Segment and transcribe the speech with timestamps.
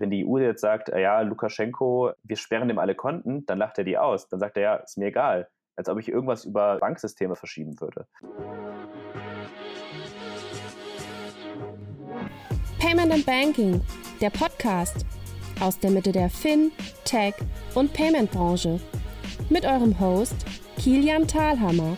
[0.00, 3.78] Wenn die EU jetzt sagt, äh, ja, Lukaschenko, wir sperren dem alle Konten, dann lacht
[3.78, 4.28] er die aus.
[4.28, 5.48] Dann sagt er, ja, ist mir egal.
[5.74, 8.06] Als ob ich irgendwas über Banksysteme verschieben würde.
[12.78, 13.80] Payment and Banking,
[14.20, 15.04] der Podcast
[15.60, 16.70] aus der Mitte der Fin,
[17.04, 17.34] Tech
[17.74, 18.78] und Payment Branche.
[19.50, 20.46] Mit eurem Host
[20.76, 21.96] Kilian Thalhammer.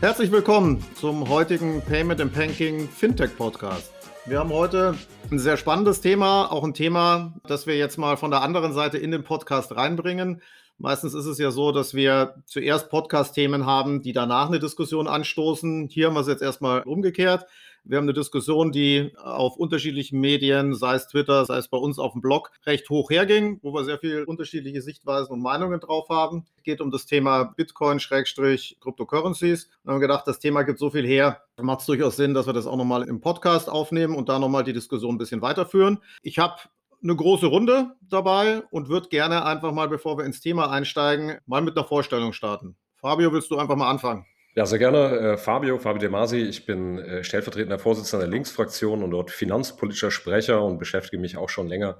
[0.00, 3.92] Herzlich willkommen zum heutigen Payment and Banking Fintech Podcast.
[4.26, 4.94] Wir haben heute
[5.30, 8.98] ein sehr spannendes Thema, auch ein Thema, das wir jetzt mal von der anderen Seite
[8.98, 10.42] in den Podcast reinbringen.
[10.78, 15.88] Meistens ist es ja so, dass wir zuerst Podcast-Themen haben, die danach eine Diskussion anstoßen.
[15.88, 17.46] Hier haben wir es jetzt erstmal umgekehrt.
[17.84, 21.98] Wir haben eine Diskussion, die auf unterschiedlichen Medien, sei es Twitter, sei es bei uns
[21.98, 26.08] auf dem Blog, recht hoch herging, wo wir sehr viele unterschiedliche Sichtweisen und Meinungen drauf
[26.08, 26.46] haben.
[26.56, 29.70] Es geht um das Thema Bitcoin, Schrägstrich, Cryptocurrencies.
[29.84, 32.52] Wir haben gedacht, das Thema gibt so viel her, macht es durchaus Sinn, dass wir
[32.52, 35.98] das auch nochmal im Podcast aufnehmen und da nochmal die Diskussion ein bisschen weiterführen.
[36.22, 36.56] Ich habe
[37.02, 41.62] eine große Runde dabei und würde gerne einfach mal, bevor wir ins Thema einsteigen, mal
[41.62, 42.76] mit einer Vorstellung starten.
[42.96, 44.26] Fabio, willst du einfach mal anfangen?
[44.56, 44.98] Ja, sehr gerne.
[44.98, 46.38] Äh, Fabio, Fabio De Masi.
[46.38, 51.48] Ich bin äh, stellvertretender Vorsitzender der Linksfraktion und dort finanzpolitischer Sprecher und beschäftige mich auch
[51.48, 51.98] schon länger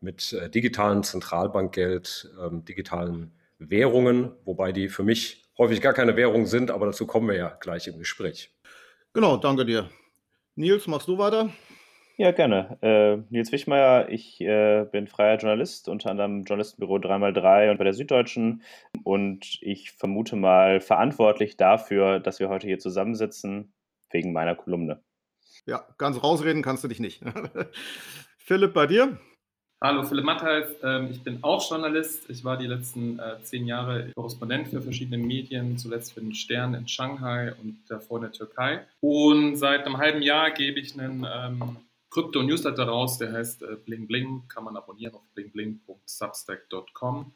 [0.00, 6.46] mit äh, digitalen Zentralbankgeld, ähm, digitalen Währungen, wobei die für mich häufig gar keine Währung
[6.46, 8.50] sind, aber dazu kommen wir ja gleich im Gespräch.
[9.12, 9.90] Genau, danke dir.
[10.54, 11.50] Nils, machst du weiter?
[12.20, 12.76] Ja, gerne.
[12.82, 17.94] Äh, Nils Wichmeier, ich äh, bin freier Journalist, unter anderem Journalistenbüro 3x3 und bei der
[17.94, 18.60] Süddeutschen.
[19.04, 23.72] Und ich vermute mal verantwortlich dafür, dass wir heute hier zusammensitzen,
[24.10, 25.02] wegen meiner Kolumne.
[25.64, 27.22] Ja, ganz rausreden kannst du dich nicht.
[28.36, 29.16] Philipp, bei dir?
[29.82, 30.66] Hallo, Philipp Mattheis.
[30.82, 32.28] Ähm, ich bin auch Journalist.
[32.28, 36.74] Ich war die letzten äh, zehn Jahre Korrespondent für verschiedene Medien, zuletzt für den Stern
[36.74, 38.84] in Shanghai und davor in der Türkei.
[39.00, 41.78] Und seit einem halben Jahr gebe ich einen ähm,
[42.10, 47.32] Krypto-Newsletter raus, der heißt äh, Bling Bling, kann man abonnieren auf blingbling.substack.com,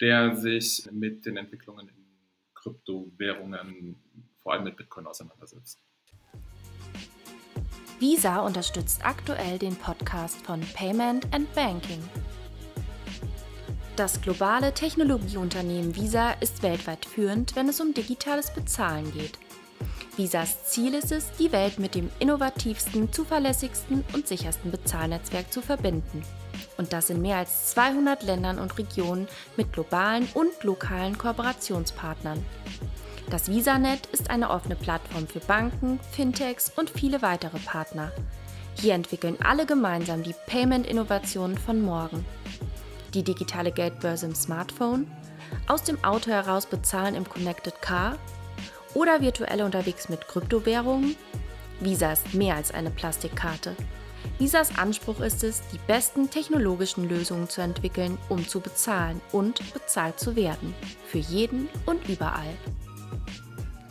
[0.00, 2.06] der sich mit den Entwicklungen in
[2.54, 3.96] Kryptowährungen,
[4.42, 5.80] vor allem mit Bitcoin auseinandersetzt.
[7.98, 12.02] Visa unterstützt aktuell den Podcast von Payment and Banking.
[13.96, 19.38] Das globale Technologieunternehmen Visa ist weltweit führend, wenn es um digitales Bezahlen geht.
[20.16, 26.22] Visas Ziel ist es, die Welt mit dem innovativsten, zuverlässigsten und sichersten Bezahlnetzwerk zu verbinden.
[26.78, 29.28] Und das in mehr als 200 Ländern und Regionen
[29.58, 32.42] mit globalen und lokalen Kooperationspartnern.
[33.28, 38.12] Das VisaNet ist eine offene Plattform für Banken, Fintechs und viele weitere Partner.
[38.80, 42.24] Hier entwickeln alle gemeinsam die Payment-Innovationen von morgen.
[43.14, 45.10] Die digitale Geldbörse im Smartphone,
[45.66, 48.16] aus dem Auto heraus bezahlen im Connected Car
[48.94, 51.16] oder virtuell unterwegs mit Kryptowährungen?
[51.80, 53.76] Visa ist mehr als eine Plastikkarte.
[54.38, 60.18] Visas Anspruch ist es, die besten technologischen Lösungen zu entwickeln, um zu bezahlen und bezahlt
[60.20, 60.74] zu werden.
[61.06, 62.54] Für jeden und überall.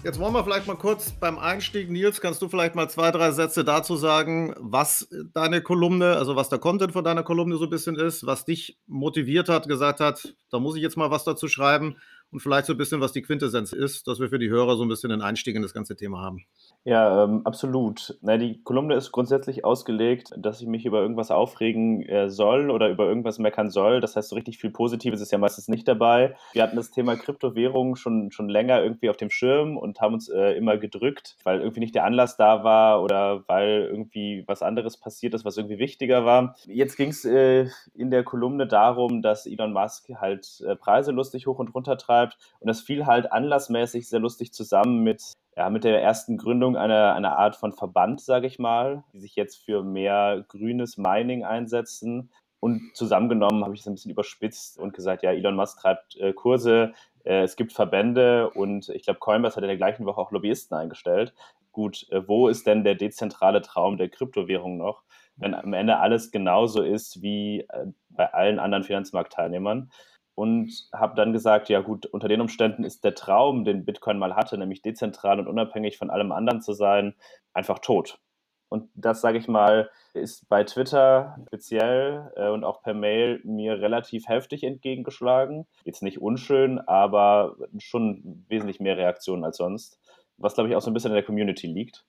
[0.04, 3.32] Jetzt wollen wir vielleicht mal kurz beim Einstieg, Nils, kannst du vielleicht mal zwei, drei
[3.32, 7.72] Sätze dazu sagen, was deine Kolumne, also was der Content von deiner Kolumne so ein
[7.72, 11.48] bisschen ist, was dich motiviert hat, gesagt hat, da muss ich jetzt mal was dazu
[11.48, 11.98] schreiben
[12.32, 14.84] und vielleicht so ein bisschen, was die Quintessenz ist, dass wir für die Hörer so
[14.84, 16.46] ein bisschen einen Einstieg in das ganze Thema haben.
[16.88, 18.16] Ja, ähm, absolut.
[18.22, 22.90] Na, die Kolumne ist grundsätzlich ausgelegt, dass ich mich über irgendwas aufregen äh, soll oder
[22.90, 24.02] über irgendwas meckern soll.
[24.02, 26.36] Das heißt, so richtig viel Positives ist ja meistens nicht dabei.
[26.54, 30.30] Wir hatten das Thema Kryptowährung schon, schon länger irgendwie auf dem Schirm und haben uns
[30.30, 34.98] äh, immer gedrückt, weil irgendwie nicht der Anlass da war oder weil irgendwie was anderes
[34.98, 36.56] passiert ist, was irgendwie wichtiger war.
[36.66, 41.48] Jetzt ging es äh, in der Kolumne darum, dass Elon Musk halt äh, Preise lustig
[41.48, 45.84] hoch und runter treibt und das fiel halt anlassmäßig sehr lustig zusammen mit ja, mit
[45.84, 49.84] der ersten Gründung einer, einer Art von Verband, sage ich mal, die sich jetzt für
[49.84, 52.30] mehr grünes Mining einsetzen.
[52.60, 56.34] Und zusammengenommen habe ich es ein bisschen überspitzt und gesagt, ja, Elon Musk treibt äh,
[56.34, 56.94] Kurse,
[57.24, 60.76] äh, es gibt Verbände und ich glaube, Coinbase hat in der gleichen Woche auch Lobbyisten
[60.76, 61.34] eingestellt.
[61.72, 65.04] Gut, äh, wo ist denn der dezentrale Traum der Kryptowährung noch,
[65.38, 69.92] wenn am Ende alles genauso ist wie äh, bei allen anderen Finanzmarktteilnehmern?
[70.36, 74.36] Und habe dann gesagt, ja gut, unter den Umständen ist der Traum, den Bitcoin mal
[74.36, 77.16] hatte, nämlich dezentral und unabhängig von allem anderen zu sein,
[77.54, 78.20] einfach tot.
[78.68, 83.80] Und das, sage ich mal, ist bei Twitter speziell äh, und auch per Mail mir
[83.80, 85.66] relativ heftig entgegengeschlagen.
[85.86, 90.00] Jetzt nicht unschön, aber schon wesentlich mehr Reaktionen als sonst,
[90.38, 92.06] was, glaube ich, auch so ein bisschen in der Community liegt.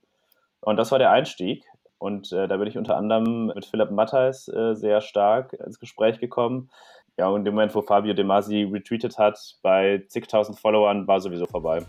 [0.61, 1.65] Und das war der Einstieg.
[1.99, 6.19] Und äh, da bin ich unter anderem mit Philipp Mattheis äh, sehr stark ins Gespräch
[6.19, 6.71] gekommen,
[7.19, 11.47] ja, und im Moment, wo Fabio De Masi retweetet hat, bei zigtausend Followern, war sowieso
[11.47, 11.85] vorbei.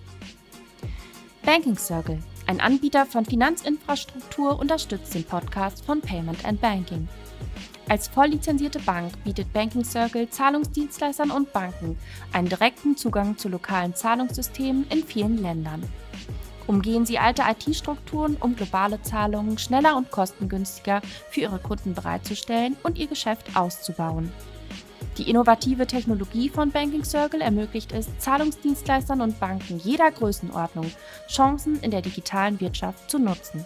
[1.46, 7.08] Banking Circle, ein Anbieter von Finanzinfrastruktur, unterstützt den Podcast von Payment and Banking.
[7.90, 11.98] Als volllizenzierte Bank bietet Banking Circle Zahlungsdienstleistern und Banken
[12.34, 15.84] einen direkten Zugang zu lokalen Zahlungssystemen in vielen Ländern.
[16.68, 22.98] Umgehen Sie alte IT-Strukturen, um globale Zahlungen schneller und kostengünstiger für Ihre Kunden bereitzustellen und
[22.98, 24.34] Ihr Geschäft auszubauen.
[25.18, 30.92] Die innovative Technologie von Banking Circle ermöglicht es Zahlungsdienstleistern und Banken jeder Größenordnung,
[31.28, 33.66] Chancen in der digitalen Wirtschaft zu nutzen.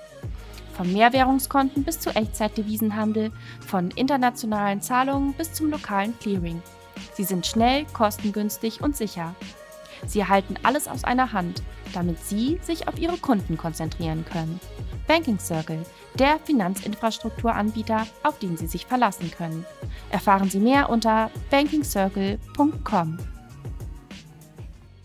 [0.74, 3.32] Von Mehrwährungskonten bis zu Echtzeitdevisenhandel,
[3.68, 6.62] von internationalen Zahlungen bis zum lokalen Clearing.
[7.16, 9.36] Sie sind schnell, kostengünstig und sicher.
[10.08, 11.62] Sie erhalten alles aus einer Hand,
[11.94, 14.60] damit Sie sich auf Ihre Kunden konzentrieren können.
[15.12, 15.86] Banking Circle,
[16.18, 19.66] der Finanzinfrastrukturanbieter, auf den Sie sich verlassen können.
[20.10, 23.18] Erfahren Sie mehr unter bankingcircle.com.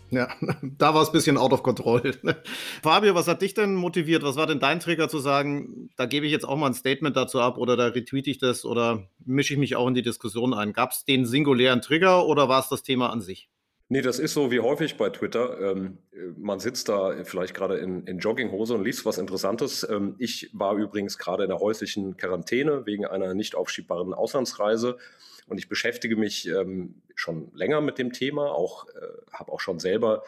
[0.09, 0.29] Ja,
[0.61, 2.01] da war es ein bisschen out of control.
[2.81, 4.23] Fabio, was hat dich denn motiviert?
[4.23, 7.17] Was war denn dein Trigger zu sagen, da gebe ich jetzt auch mal ein Statement
[7.17, 10.53] dazu ab oder da retweete ich das oder mische ich mich auch in die Diskussion
[10.53, 10.71] ein?
[10.71, 13.49] Gab es den singulären Trigger oder war es das Thema an sich?
[13.89, 15.59] Nee, das ist so wie häufig bei Twitter.
[15.61, 15.99] Ähm,
[16.35, 19.87] man sitzt da vielleicht gerade in, in, Jogginghose und liest was Interessantes.
[19.89, 24.97] Ähm, ich war übrigens gerade in der häuslichen Quarantäne wegen einer nicht aufschiebbaren Auslandsreise
[25.47, 29.79] und ich beschäftige mich ähm, schon länger mit dem Thema, auch äh, habe auch schon
[29.79, 30.23] selber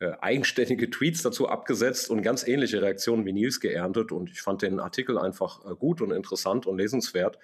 [0.00, 4.62] äh, eigenständige Tweets dazu abgesetzt und ganz ähnliche Reaktionen wie Nils geerntet und ich fand
[4.62, 7.38] den Artikel einfach äh, gut und interessant und lesenswert.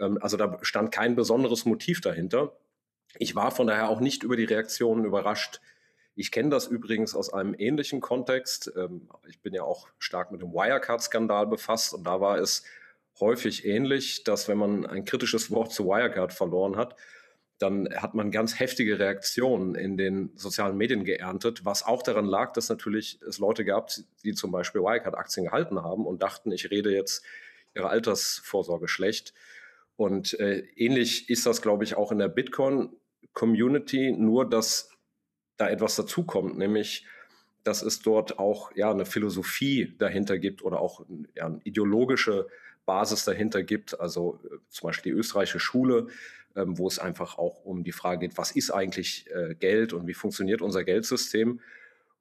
[0.00, 2.56] Ähm, also da stand kein besonderes Motiv dahinter.
[3.18, 5.60] Ich war von daher auch nicht über die Reaktionen überrascht.
[6.14, 8.72] Ich kenne das übrigens aus einem ähnlichen Kontext.
[8.76, 12.64] Ähm, ich bin ja auch stark mit dem Wirecard-Skandal befasst und da war es
[13.20, 16.96] häufig ähnlich, dass wenn man ein kritisches Wort zu Wirecard verloren hat,
[17.58, 22.52] dann hat man ganz heftige Reaktionen in den sozialen Medien geerntet, was auch daran lag,
[22.54, 23.90] dass natürlich es Leute gab,
[24.24, 27.24] die zum Beispiel Wirecard-Aktien gehalten haben und dachten, ich rede jetzt
[27.74, 29.32] ihre Altersvorsorge schlecht.
[29.96, 32.90] Und äh, ähnlich ist das, glaube ich, auch in der Bitcoin
[33.32, 34.90] Community, nur dass
[35.56, 37.06] da etwas dazukommt, nämlich
[37.64, 42.48] dass es dort auch ja eine Philosophie dahinter gibt oder auch ja, eine ideologische
[42.86, 44.00] Basis dahinter gibt.
[44.00, 46.08] Also äh, zum Beispiel die österreichische Schule,
[46.56, 50.06] ähm, wo es einfach auch um die Frage geht, was ist eigentlich äh, Geld und
[50.06, 51.60] wie funktioniert unser Geldsystem.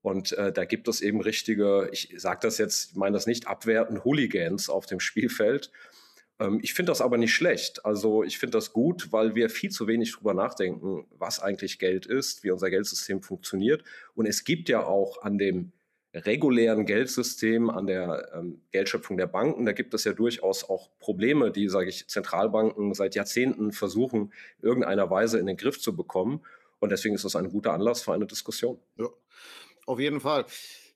[0.03, 3.47] Und äh, da gibt es eben richtige, ich sage das jetzt, ich meine das nicht
[3.47, 5.71] abwerten, Hooligans auf dem Spielfeld,
[6.61, 7.85] ich finde das aber nicht schlecht.
[7.85, 12.05] Also ich finde das gut, weil wir viel zu wenig darüber nachdenken, was eigentlich Geld
[12.05, 13.83] ist, wie unser Geldsystem funktioniert.
[14.15, 15.71] Und es gibt ja auch an dem
[16.13, 21.51] regulären Geldsystem, an der ähm, Geldschöpfung der Banken, da gibt es ja durchaus auch Probleme,
[21.51, 26.41] die, sage ich, Zentralbanken seit Jahrzehnten versuchen, irgendeiner Weise in den Griff zu bekommen.
[26.79, 28.79] Und deswegen ist das ein guter Anlass für eine Diskussion.
[28.97, 29.07] Ja,
[29.85, 30.45] auf jeden Fall.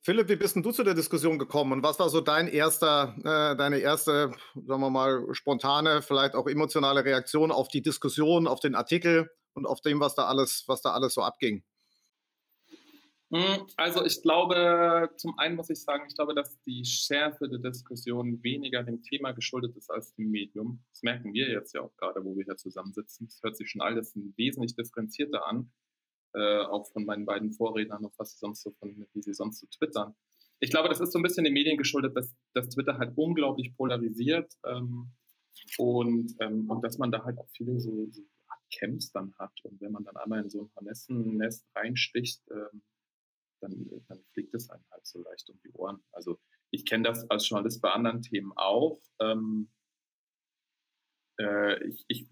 [0.05, 3.15] Philipp, wie bist denn du zu der Diskussion gekommen und was war so dein erster,
[3.21, 8.59] äh, deine erste, sagen wir mal, spontane, vielleicht auch emotionale Reaktion auf die Diskussion, auf
[8.59, 11.63] den Artikel und auf dem, was da alles, was da alles so abging?
[13.33, 17.57] Hm, also ich glaube, zum einen muss ich sagen, ich glaube, dass die Schärfe der
[17.57, 20.83] Diskussion weniger dem Thema geschuldet ist als dem Medium.
[20.91, 23.25] Das merken wir jetzt ja auch gerade, wo wir hier zusammensitzen.
[23.25, 25.71] Es hört sich schon alles wesentlich differenzierter an
[26.35, 29.59] äh, auch von meinen beiden Vorrednern, auf was sie sonst so von, wie sie sonst
[29.59, 30.13] so twittern.
[30.59, 33.75] Ich glaube, das ist so ein bisschen den Medien geschuldet, dass, dass Twitter halt unglaublich
[33.75, 35.11] polarisiert ähm,
[35.77, 38.21] und, ähm, und dass man da halt auch viele so, so
[38.77, 39.53] Camps dann hat.
[39.63, 42.81] Und wenn man dann einmal in so ein Hornissennest reinsticht, ähm,
[43.61, 46.03] dann, dann fliegt es einem halt so leicht um die Ohren.
[46.11, 46.39] Also
[46.71, 48.99] ich kenne das als Journalist bei anderen Themen auch.
[49.19, 49.69] Ähm,
[51.37, 52.27] äh, ich, ich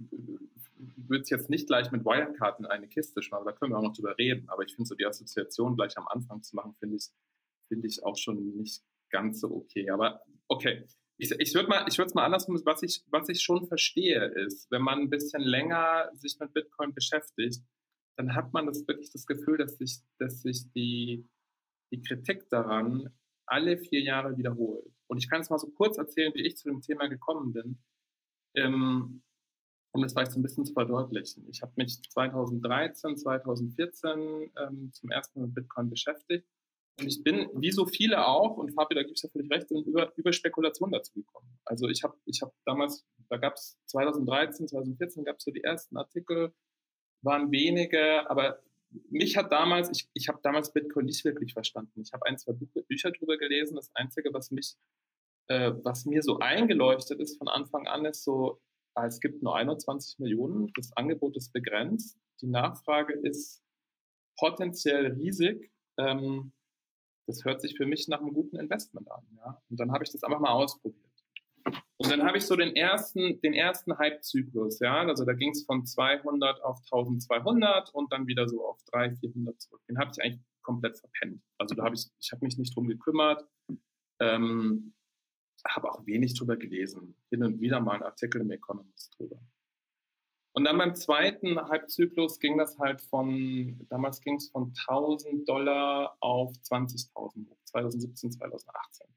[0.77, 3.83] würde es jetzt nicht gleich mit Wirecard in eine Kiste schmeißen, da können wir auch
[3.83, 6.97] noch drüber reden, aber ich finde so die Assoziation gleich am Anfang zu machen, finde
[6.97, 7.09] ich,
[7.67, 9.89] finde ich auch schon nicht ganz so okay.
[9.89, 10.85] Aber okay,
[11.17, 14.25] ich, ich würde mal, ich würde es mal andersrum, was ich, was ich schon verstehe,
[14.25, 17.63] ist, wenn man ein bisschen länger sich mit Bitcoin beschäftigt,
[18.17, 21.27] dann hat man das wirklich das Gefühl, dass sich, dass sich die,
[21.91, 23.09] die Kritik daran
[23.45, 24.91] alle vier Jahre wiederholt.
[25.07, 27.79] Und ich kann es mal so kurz erzählen, wie ich zu dem Thema gekommen bin.
[28.55, 29.21] Ähm,
[29.93, 31.47] um das vielleicht so ein bisschen zu verdeutlichen.
[31.49, 36.47] Ich habe mich 2013, 2014 ähm, zum ersten Mal mit Bitcoin beschäftigt.
[36.99, 39.69] Und ich bin, wie so viele auch, und Fabi, da gibt es ja völlig recht,
[39.71, 41.47] über, über Spekulation dazu gekommen.
[41.65, 45.63] Also ich habe ich hab damals, da gab es 2013, 2014 gab es so die
[45.63, 46.53] ersten Artikel,
[47.21, 48.59] waren wenige, aber
[49.09, 52.01] mich hat damals, ich, ich habe damals Bitcoin nicht wirklich verstanden.
[52.01, 53.75] Ich habe ein, zwei Bücher drüber gelesen.
[53.75, 54.75] Das Einzige, was mich,
[55.47, 58.61] äh, was mir so eingeleuchtet ist von Anfang an, ist so,
[58.95, 63.63] Ah, es gibt nur 21 Millionen, das Angebot ist begrenzt, die Nachfrage ist
[64.37, 65.71] potenziell riesig.
[65.97, 66.53] Ähm,
[67.27, 69.25] das hört sich für mich nach einem guten Investment an.
[69.37, 69.61] Ja?
[69.69, 71.01] Und dann habe ich das einfach mal ausprobiert.
[71.97, 75.63] Und dann habe ich so den ersten, den ersten Hype-Zyklus, ja, also da ging es
[75.63, 79.81] von 200 auf 1200 und dann wieder so auf 300, 400 zurück.
[79.87, 81.41] Den habe ich eigentlich komplett verpennt.
[81.57, 83.47] Also da habe ich, ich habe mich nicht drum gekümmert,
[84.19, 84.93] ähm,
[85.67, 87.15] habe auch wenig drüber gelesen.
[87.29, 89.39] Hin und wieder mal einen Artikel im Economist drüber.
[90.55, 96.15] Und dann beim zweiten Halbzyklus ging das halt von, damals ging es von 1000 Dollar
[96.19, 99.07] auf 20.000, 2017, 2018.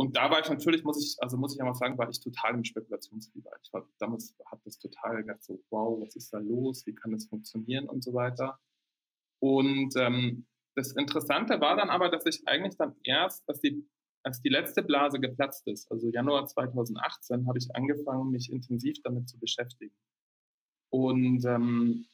[0.00, 2.54] Und da war ich natürlich, muss ich, also muss ich einmal sagen, war ich total
[2.54, 3.50] im Spekulationsfieber.
[3.64, 6.86] Ich war damals, habe das total gedacht, so, wow, was ist da los?
[6.86, 8.60] Wie kann das funktionieren und so weiter.
[9.40, 13.84] Und ähm, das Interessante war dann aber, dass ich eigentlich dann erst, dass die
[14.22, 19.28] als die letzte Blase geplatzt ist, also Januar 2018, habe ich angefangen, mich intensiv damit
[19.28, 19.94] zu beschäftigen.
[20.90, 22.06] Und, ähm,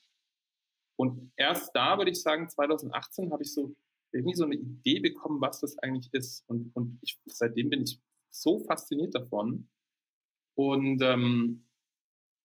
[0.97, 3.75] und erst da würde ich sagen, 2018 habe ich so
[4.13, 6.45] irgendwie so eine Idee bekommen, was das eigentlich ist.
[6.49, 9.69] Und, und ich, seitdem bin ich so fasziniert davon.
[10.57, 11.67] Und, ähm,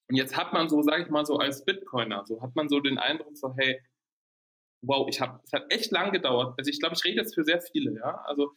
[0.07, 2.79] und jetzt hat man so, sage ich mal so als Bitcoiner, so hat man so
[2.79, 3.79] den Eindruck, so hey,
[4.81, 6.55] wow, ich habe, es hat echt lang gedauert.
[6.57, 8.21] Also ich glaube, ich rede jetzt für sehr viele, ja.
[8.25, 8.53] Also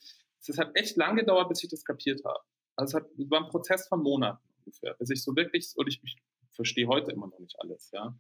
[0.51, 2.41] es hat echt lang gedauert, bis ich das kapiert habe.
[2.77, 5.89] Also es, hat, es war ein Prozess von Monaten ungefähr, bis ich so wirklich, und
[5.89, 6.17] ich, ich
[6.51, 8.15] verstehe heute immer noch nicht alles, ja.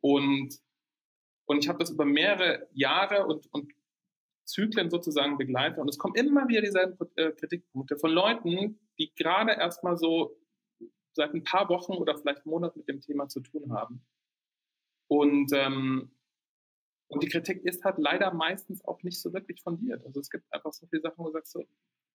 [0.00, 0.60] Und,
[1.46, 3.72] und ich habe das über mehrere Jahre und, und
[4.44, 9.52] Zyklen sozusagen begleitet und es kommen immer wieder dieselben äh, Kritikpunkte von Leuten, die gerade
[9.52, 10.36] erstmal so
[11.12, 14.06] seit ein paar Wochen oder vielleicht Monaten mit dem Thema zu tun haben.
[15.08, 16.12] Und ähm,
[17.08, 20.04] und die Kritik ist halt leider meistens auch nicht so wirklich fundiert.
[20.04, 21.64] Also es gibt einfach so viele Sachen, wo du sagst, so,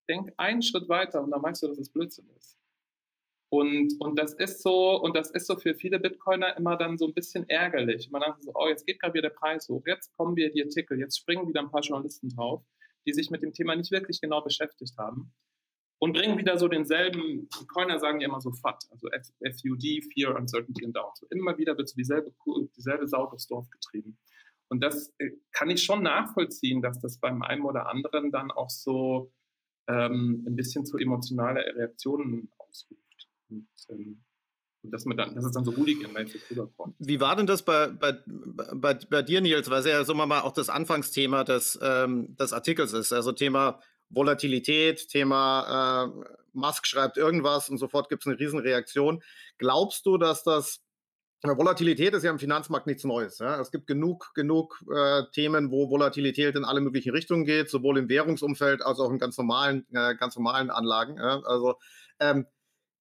[0.10, 2.57] denk einen Schritt weiter und dann meinst du, dass es Blödsinn ist.
[3.50, 7.07] Und, und das ist so, und das ist so für viele Bitcoiner immer dann so
[7.07, 8.10] ein bisschen ärgerlich.
[8.10, 10.63] Man sagt so, oh, jetzt geht gerade wieder der Preis hoch, jetzt kommen wieder die
[10.63, 12.63] Artikel, jetzt springen wieder ein paar Journalisten drauf,
[13.05, 15.33] die sich mit dem Thema nicht wirklich genau beschäftigt haben.
[16.00, 19.83] Und bringen wieder so denselben, die Coiner sagen ja immer so FUD, also FUD,
[20.13, 21.17] Fear, Uncertainty and Doubt.
[21.17, 22.33] So immer wieder wird so dieselbe,
[22.75, 24.17] dieselbe Sau durchs Dorf getrieben.
[24.71, 28.69] Und das äh, kann ich schon nachvollziehen, dass das beim einen oder anderen dann auch
[28.69, 29.33] so
[29.87, 33.27] ähm, ein bisschen zu emotionale Reaktionen ausruft.
[33.49, 34.23] Und, ähm,
[34.81, 36.95] und dass, man dann, dass es dann so hooligan-mäßig rüberkommt.
[36.99, 39.69] Wie war denn das bei, bei, bei, bei dir, Nils?
[39.69, 43.11] Weil es ja, sagen wir mal, auch das Anfangsthema des, ähm, des Artikels ist.
[43.11, 49.21] Also Thema Volatilität, Thema äh, Musk schreibt irgendwas und sofort gibt es eine Riesenreaktion.
[49.57, 50.81] Glaubst du, dass das
[51.43, 53.39] Volatilität ist ja im Finanzmarkt nichts Neues.
[53.39, 53.60] Ja.
[53.60, 58.10] Es gibt genug, genug äh, Themen, wo Volatilität in alle möglichen Richtungen geht, sowohl im
[58.10, 61.17] Währungsumfeld als auch in ganz normalen, äh, ganz normalen Anlagen.
[61.17, 61.41] Ja.
[61.43, 61.75] Also
[62.19, 62.45] ähm,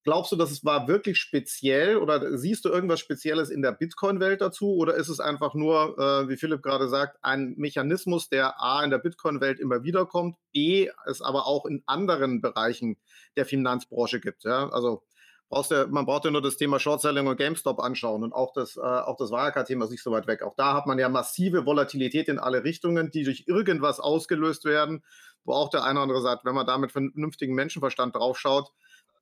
[0.04, 4.40] glaubst du, dass es war wirklich speziell oder siehst du irgendwas Spezielles in der Bitcoin-Welt
[4.40, 8.82] dazu oder ist es einfach nur, äh, wie Philipp gerade sagt, ein Mechanismus, der A
[8.82, 12.97] in der Bitcoin-Welt immer wieder kommt, B es aber auch in anderen Bereichen
[13.37, 14.44] der Finanzbranche gibt.
[14.44, 14.70] Ja.
[14.70, 15.02] Also
[15.50, 18.76] brauchst ja, man braucht ja nur das Thema Short-Selling und GameStop anschauen und auch das,
[18.76, 20.42] äh, auch das Wirecard-Thema ist nicht so weit weg.
[20.42, 25.04] Auch da hat man ja massive Volatilität in alle Richtungen, die durch irgendwas ausgelöst werden,
[25.45, 28.73] wo auch der eine oder andere sagt, wenn man da mit vernünftigem Menschenverstand draufschaut,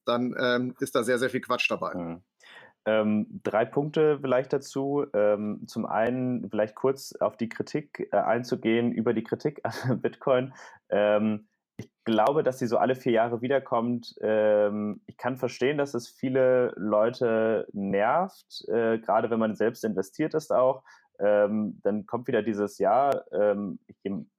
[0.05, 1.95] dann ähm, ist da sehr, sehr viel Quatsch dabei.
[1.95, 2.23] Mhm.
[2.85, 5.05] Ähm, drei Punkte vielleicht dazu.
[5.13, 10.55] Ähm, zum einen vielleicht kurz auf die Kritik äh, einzugehen, über die Kritik an Bitcoin.
[10.89, 14.15] Ähm, ich glaube, dass sie so alle vier Jahre wiederkommt.
[14.21, 20.35] Ähm, ich kann verstehen, dass es viele Leute nervt, äh, gerade wenn man selbst investiert
[20.35, 20.83] ist auch.
[21.21, 23.79] Ähm, dann kommt wieder dieses Jahr, ähm,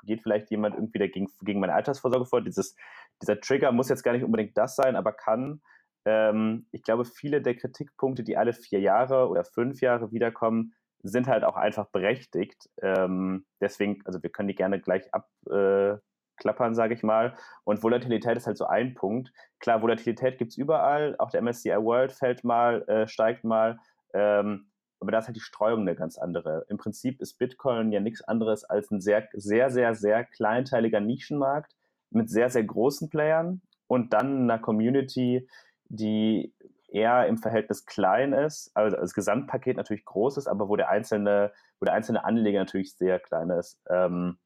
[0.05, 2.41] geht vielleicht jemand irgendwie dagegen, gegen meine Altersvorsorge vor.
[2.41, 2.75] Dieses,
[3.22, 5.62] dieser Trigger muss jetzt gar nicht unbedingt das sein, aber kann.
[6.05, 11.27] Ähm, ich glaube, viele der Kritikpunkte, die alle vier Jahre oder fünf Jahre wiederkommen, sind
[11.27, 12.69] halt auch einfach berechtigt.
[12.81, 15.98] Ähm, deswegen, also wir können die gerne gleich ab, äh,
[16.39, 17.36] klappern, sage ich mal.
[17.63, 19.31] Und Volatilität ist halt so ein Punkt.
[19.60, 21.15] Klar, Volatilität gibt's überall.
[21.19, 23.79] Auch der MSCI World fällt mal, äh, steigt mal.
[24.13, 26.65] Ähm, aber da ist halt die Streuung eine ganz andere.
[26.69, 31.74] Im Prinzip ist Bitcoin ja nichts anderes als ein sehr, sehr, sehr, sehr kleinteiliger Nischenmarkt
[32.10, 35.48] mit sehr, sehr großen Playern und dann einer Community,
[35.86, 36.53] die
[36.91, 41.51] eher im Verhältnis klein ist, also das Gesamtpaket natürlich groß ist, aber wo der einzelne,
[41.79, 43.79] wo der einzelne Anleger natürlich sehr klein ist.
[43.89, 44.38] Ähm,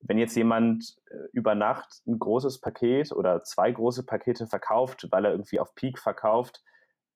[0.00, 5.24] wenn jetzt jemand äh, über Nacht ein großes Paket oder zwei große Pakete verkauft, weil
[5.24, 6.62] er irgendwie auf Peak verkauft,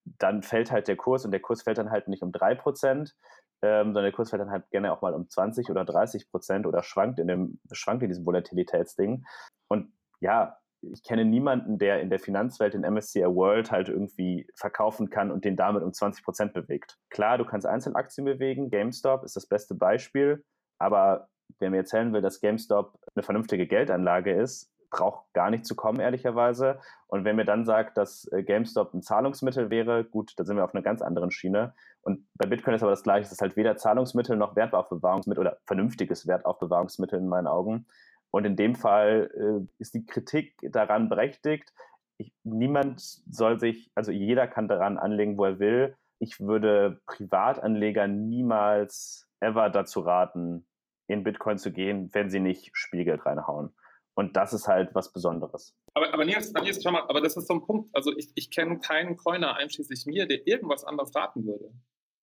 [0.05, 3.15] dann fällt halt der Kurs und der Kurs fällt dann halt nicht um drei Prozent,
[3.63, 6.67] ähm, sondern der Kurs fällt dann halt gerne auch mal um 20 oder 30 Prozent
[6.67, 9.25] oder schwankt in dem, schwankt in diesem Volatilitätsding.
[9.69, 15.11] Und ja, ich kenne niemanden, der in der Finanzwelt den MSCI World halt irgendwie verkaufen
[15.11, 16.99] kann und den damit um 20 Prozent bewegt.
[17.11, 18.69] Klar, du kannst Einzelaktien bewegen.
[18.69, 20.45] GameStop ist das beste Beispiel.
[20.79, 21.29] Aber
[21.59, 25.99] wer mir erzählen will, dass GameStop eine vernünftige Geldanlage ist, braucht gar nicht zu kommen,
[25.99, 26.79] ehrlicherweise.
[27.09, 30.65] Und wenn mir dann sagt, dass äh, GameStop ein Zahlungsmittel wäre, gut, da sind wir
[30.65, 31.75] auf einer ganz anderen Schiene.
[32.03, 33.27] Und bei Bitcoin ist aber das Gleiche.
[33.27, 37.87] Es ist halt weder Zahlungsmittel noch Wertaufbewahrungsmittel oder vernünftiges Wertaufbewahrungsmittel in meinen Augen.
[38.31, 41.73] Und in dem Fall äh, ist die Kritik daran berechtigt.
[42.19, 45.97] Ich, niemand soll sich, also jeder kann daran anlegen, wo er will.
[46.19, 50.67] Ich würde Privatanleger niemals ever dazu raten,
[51.13, 53.75] in Bitcoin zu gehen, wenn sie nicht Spielgeld reinhauen.
[54.15, 55.75] Und das ist halt was Besonderes.
[55.95, 57.91] Aber, aber Nils, Nils, schau mal, aber das ist so ein Punkt.
[57.95, 61.73] Also ich, ich kenne keinen Coiner, einschließlich mir, der irgendwas anderes raten würde.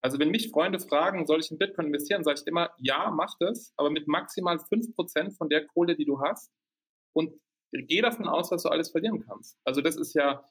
[0.02, 3.36] Also wenn mich Freunde fragen, soll ich in Bitcoin investieren, sage ich immer, ja, mach
[3.40, 6.52] das, aber mit maximal 5% von der Kohle, die du hast.
[7.14, 7.34] Und
[7.72, 9.58] geh davon aus, dass du alles verlieren kannst.
[9.66, 10.48] Also das ist ja,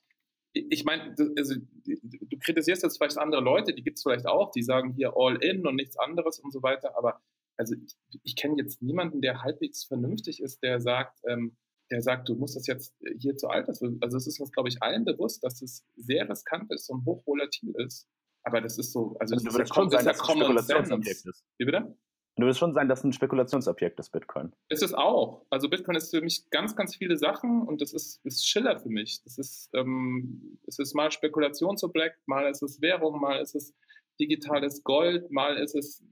[0.53, 1.55] ich meine, also,
[1.85, 5.37] du kritisierst jetzt vielleicht andere Leute, die gibt es vielleicht auch, die sagen hier all
[5.37, 7.21] in und nichts anderes und so weiter, aber
[7.59, 11.57] also ich, ich kenne jetzt niemanden, der halbwegs vernünftig ist, der sagt, ähm,
[11.91, 13.69] der sagt, du musst das jetzt hier zu alt.
[13.69, 13.87] Also
[14.17, 18.07] es ist uns, glaube ich, allen bewusst, dass es sehr riskant ist und hochvolatil ist.
[18.43, 21.45] Aber das ist so, also, also ist ja, schon sein, dass es ein Spekulationsobjekt ist.
[21.59, 21.97] Wie bitte?
[22.37, 24.53] Du wirst schon sagen, dass ein Spekulationsobjekt ist, Bitcoin.
[24.69, 25.45] Ist es auch.
[25.51, 28.91] Also Bitcoin ist für mich ganz, ganz viele Sachen und das ist, ist Schiller für
[28.91, 29.23] mich.
[29.25, 33.75] Das ist, ähm, es ist mal Spekulationsobjekt, mal ist es Währung, mal ist es
[34.21, 36.05] digitales Gold, mal ist es,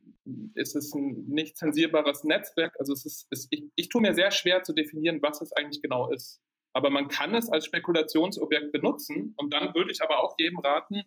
[0.54, 2.74] ist es ein nicht zensierbares Netzwerk.
[2.78, 5.82] Also es ist, es, ich, ich tue mir sehr schwer zu definieren, was es eigentlich
[5.82, 6.40] genau ist.
[6.72, 11.02] Aber man kann es als Spekulationsobjekt benutzen und dann würde ich aber auch jedem raten,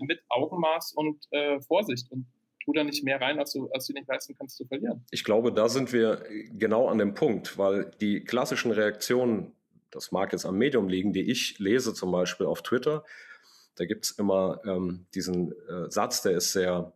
[0.00, 2.26] mit Augenmaß und äh, Vorsicht und
[2.64, 5.04] tu da nicht mehr rein, als du, als du nicht leisten kannst zu verlieren.
[5.10, 9.52] Ich glaube, da sind wir genau an dem Punkt, weil die klassischen Reaktionen,
[9.90, 13.04] das mag jetzt am Medium liegen, die ich lese zum Beispiel auf Twitter,
[13.76, 16.92] da gibt es immer ähm, diesen äh, Satz, der ist sehr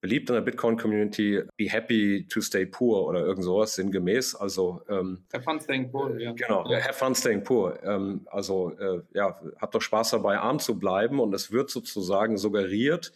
[0.00, 4.34] beliebt in der Bitcoin-Community, be happy to stay poor oder irgend sowas sinngemäß.
[4.34, 6.32] Also ähm, have fun staying poor, ja.
[6.32, 7.82] Genau, have fun staying poor.
[7.82, 12.38] Ähm, also äh, ja, habt doch Spaß dabei, arm zu bleiben und es wird sozusagen
[12.38, 13.12] suggeriert,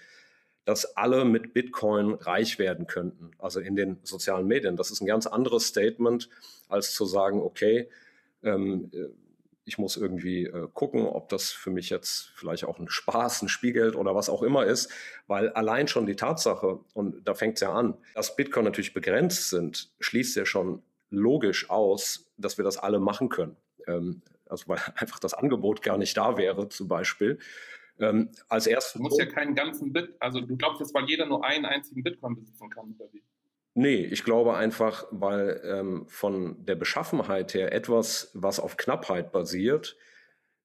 [0.67, 4.77] dass alle mit Bitcoin reich werden könnten, also in den sozialen Medien.
[4.77, 6.29] Das ist ein ganz anderes Statement,
[6.69, 7.89] als zu sagen, okay,
[8.43, 8.91] ähm,
[9.65, 13.49] ich muss irgendwie äh, gucken, ob das für mich jetzt vielleicht auch ein Spaß, ein
[13.49, 14.93] Spielgeld oder was auch immer ist,
[15.27, 19.49] weil allein schon die Tatsache, und da fängt es ja an, dass Bitcoin natürlich begrenzt
[19.49, 23.57] sind, schließt ja schon logisch aus, dass wir das alle machen können.
[23.87, 27.39] Ähm, also weil einfach das Angebot gar nicht da wäre, zum Beispiel.
[27.99, 28.95] Ähm, als erstes.
[28.95, 32.03] Du musst ja keinen ganzen Bit, also du glaubst jetzt, weil jeder nur einen einzigen
[32.03, 33.23] Bitcoin besitzen kann, oder wie?
[33.75, 39.97] Nee, ich glaube einfach, weil ähm, von der Beschaffenheit her etwas, was auf Knappheit basiert,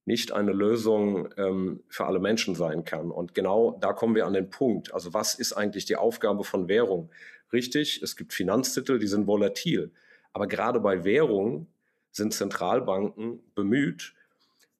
[0.05, 3.11] nicht eine Lösung ähm, für alle Menschen sein kann.
[3.11, 4.93] Und genau da kommen wir an den Punkt.
[4.93, 7.09] Also was ist eigentlich die Aufgabe von Währung?
[7.51, 9.91] Richtig, es gibt Finanztitel, die sind volatil.
[10.31, 11.67] Aber gerade bei Währung
[12.11, 14.13] sind Zentralbanken bemüht,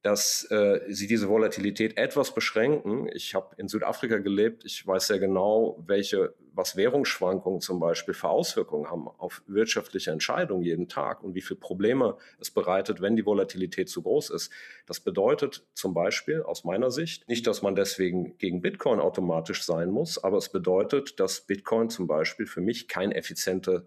[0.02, 3.10] dass äh, sie diese Volatilität etwas beschränken.
[3.14, 8.28] Ich habe in Südafrika gelebt, ich weiß sehr genau, welche, was Währungsschwankungen zum Beispiel für
[8.28, 13.26] Auswirkungen haben auf wirtschaftliche Entscheidungen jeden Tag und wie viele Probleme es bereitet, wenn die
[13.26, 14.52] Volatilität zu groß ist.
[14.86, 19.90] Das bedeutet zum Beispiel aus meiner Sicht nicht, dass man deswegen gegen Bitcoin automatisch sein
[19.90, 23.84] muss, aber es bedeutet, dass Bitcoin zum Beispiel für mich kein effizientes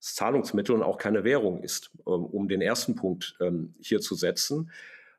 [0.00, 4.70] Zahlungsmittel und auch keine Währung ist, ähm, um den ersten Punkt ähm, hier zu setzen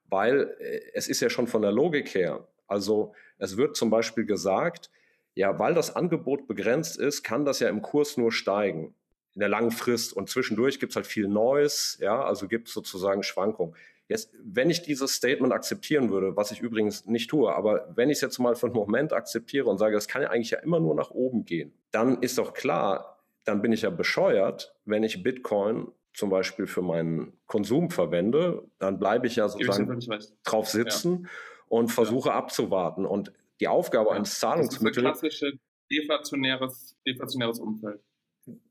[0.10, 4.26] weil äh, es ist ja schon von der Logik her, also es wird zum Beispiel
[4.26, 4.90] gesagt,
[5.38, 8.96] ja, weil das Angebot begrenzt ist, kann das ja im Kurs nur steigen
[9.36, 12.74] in der langen Frist und zwischendurch gibt es halt viel Neues, ja, also gibt es
[12.74, 13.76] sozusagen Schwankungen.
[14.10, 18.18] Jetzt, wenn ich dieses Statement akzeptieren würde, was ich übrigens nicht tue, aber wenn ich
[18.18, 20.80] es jetzt mal für einen Moment akzeptiere und sage, das kann ja eigentlich ja immer
[20.80, 25.22] nur nach oben gehen, dann ist doch klar, dann bin ich ja bescheuert, wenn ich
[25.22, 30.00] Bitcoin zum Beispiel für meinen Konsum verwende, dann bleibe ich ja sozusagen
[30.44, 31.30] drauf sitzen ja.
[31.68, 32.36] und versuche ja.
[32.36, 33.06] abzuwarten.
[33.06, 35.04] Und die Aufgabe eines Zahlungsmittels.
[35.04, 35.60] Das ist ein klassisches
[35.92, 38.02] deflationäres, deflationäres Umfeld.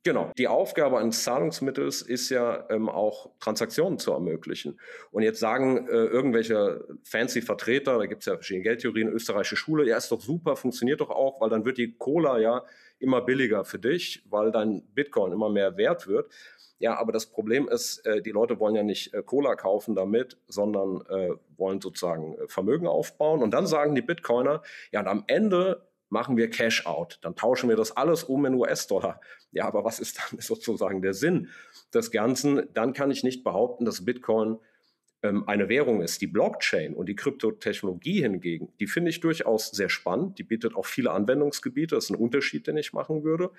[0.04, 0.32] Genau.
[0.38, 4.80] Die Aufgabe eines Zahlungsmittels ist ja ähm, auch Transaktionen zu ermöglichen.
[5.10, 9.86] Und jetzt sagen äh, irgendwelche fancy Vertreter, da gibt es ja verschiedene Geldtheorien, österreichische Schule,
[9.86, 12.64] ja, ist doch super, funktioniert doch auch, weil dann wird die Cola ja
[12.98, 16.32] immer billiger für dich, weil dein Bitcoin immer mehr wert wird.
[16.78, 20.36] Ja, aber das Problem ist, äh, die Leute wollen ja nicht äh, Cola kaufen damit,
[20.46, 23.42] sondern äh, wollen sozusagen Vermögen aufbauen.
[23.42, 24.62] Und dann sagen die Bitcoiner,
[24.92, 27.18] ja, und am Ende machen wir Cash out.
[27.22, 29.20] Dann tauschen wir das alles um in US-Dollar.
[29.52, 31.48] Ja, aber was ist dann sozusagen der Sinn
[31.94, 32.68] des Ganzen?
[32.74, 34.58] Dann kann ich nicht behaupten, dass Bitcoin
[35.46, 36.20] eine Währung ist.
[36.20, 40.38] Die Blockchain und die Kryptotechnologie hingegen, die finde ich durchaus sehr spannend.
[40.38, 41.94] Die bietet auch viele Anwendungsgebiete.
[41.94, 43.50] Das ist ein Unterschied, den ich machen würde.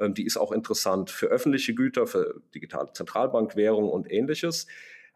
[0.00, 4.66] Ähm, die ist auch interessant für öffentliche Güter, für digitale Zentralbankwährung und ähnliches.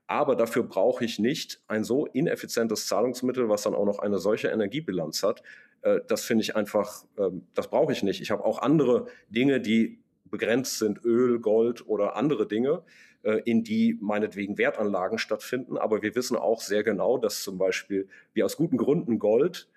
[0.07, 4.49] Aber dafür brauche ich nicht ein so ineffizientes Zahlungsmittel, was dann auch noch eine solche
[4.49, 5.43] Energiebilanz hat.
[5.83, 8.21] Äh, das finde ich einfach, ähm, das brauche ich nicht.
[8.21, 9.99] Ich habe auch andere Dinge, die
[10.31, 12.83] begrenzt sind, Öl, Gold oder andere Dinge,
[13.37, 15.77] in die meinetwegen Wertanlagen stattfinden.
[15.77, 19.69] Aber wir wissen auch sehr genau, dass zum Beispiel wir aus guten Gründen Gold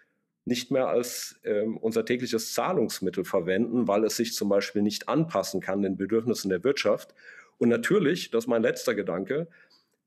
[0.46, 5.62] nicht mehr als ähm, unser tägliches Zahlungsmittel verwenden, weil es sich zum Beispiel nicht anpassen
[5.62, 7.14] kann den Bedürfnissen der Wirtschaft.
[7.60, 9.48] Und natürlich, das ist mein letzter Gedanke,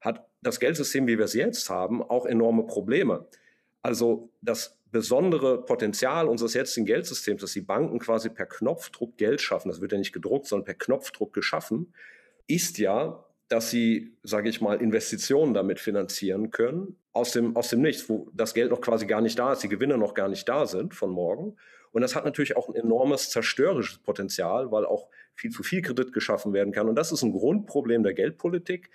[0.00, 3.26] hat das Geldsystem, wie wir es jetzt haben, auch enorme Probleme.
[3.80, 9.68] Also das besondere Potenzial unseres jetzigen Geldsystems, dass die Banken quasi per Knopfdruck Geld schaffen,
[9.68, 11.92] das wird ja nicht gedruckt, sondern per Knopfdruck geschaffen,
[12.46, 17.82] ist ja, dass sie, sage ich mal, Investitionen damit finanzieren können, aus dem, aus dem
[17.82, 20.48] Nichts, wo das Geld noch quasi gar nicht da ist, die Gewinne noch gar nicht
[20.48, 21.56] da sind von morgen.
[21.92, 26.12] Und das hat natürlich auch ein enormes zerstörerisches Potenzial, weil auch viel zu viel Kredit
[26.12, 26.88] geschaffen werden kann.
[26.88, 28.90] Und das ist ein Grundproblem der Geldpolitik,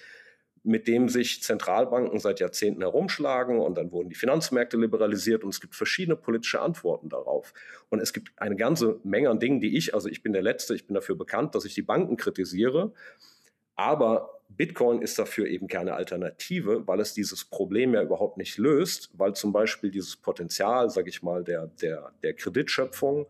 [0.64, 5.62] mit dem sich Zentralbanken seit Jahrzehnten herumschlagen und dann wurden die Finanzmärkte liberalisiert und es
[5.62, 7.54] gibt verschiedene politische Antworten darauf.
[7.90, 10.76] Und es gibt eine ganze Menge an Dingen, die ich, also ich bin der Letzte,
[10.76, 12.92] ich bin dafür bekannt, dass ich die Banken kritisiere,
[13.76, 19.10] aber Bitcoin ist dafür eben keine Alternative, weil es dieses Problem ja überhaupt nicht löst,
[19.14, 23.28] weil zum Beispiel dieses Potenzial, sage ich mal, der, der, der Kreditschöpfung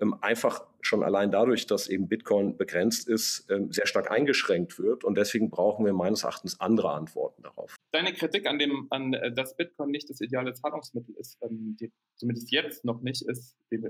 [0.00, 5.04] ähm, einfach schon allein dadurch, dass eben Bitcoin begrenzt ist, ähm, sehr stark eingeschränkt wird.
[5.04, 7.74] Und deswegen brauchen wir meines Erachtens andere Antworten darauf.
[7.92, 11.90] Deine Kritik an dem, an äh, dass Bitcoin nicht das ideale Zahlungsmittel ist, ähm, die,
[12.14, 13.82] zumindest jetzt noch nicht, ist, dem,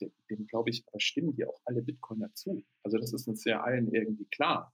[0.00, 2.62] dem, dem glaube ich, stimmen dir auch alle Bitcoiner zu.
[2.84, 4.72] Also das ist uns ja allen irgendwie klar,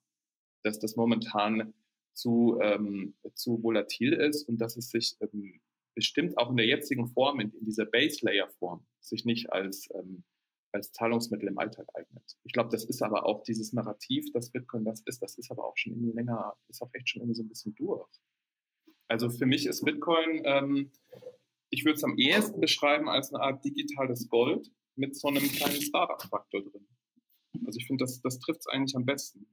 [0.65, 1.73] dass das momentan
[2.13, 5.61] zu, ähm, zu volatil ist und dass es sich ähm,
[5.95, 10.25] bestimmt auch in der jetzigen Form, in, in dieser Base-Layer-Form, sich nicht als ähm,
[10.75, 12.37] als Zahlungsmittel im Alltag eignet.
[12.43, 15.65] Ich glaube, das ist aber auch dieses Narrativ, dass Bitcoin das ist, das ist aber
[15.65, 18.09] auch schon irgendwie länger, ist auch echt schon irgendwie so ein bisschen durch.
[19.09, 20.91] Also für mich ist Bitcoin, ähm,
[21.71, 25.81] ich würde es am ehesten beschreiben als eine Art digitales Gold mit so einem kleinen
[25.81, 26.87] Startup-Faktor drin.
[27.67, 29.47] Also ich finde, das, das trifft es eigentlich am besten.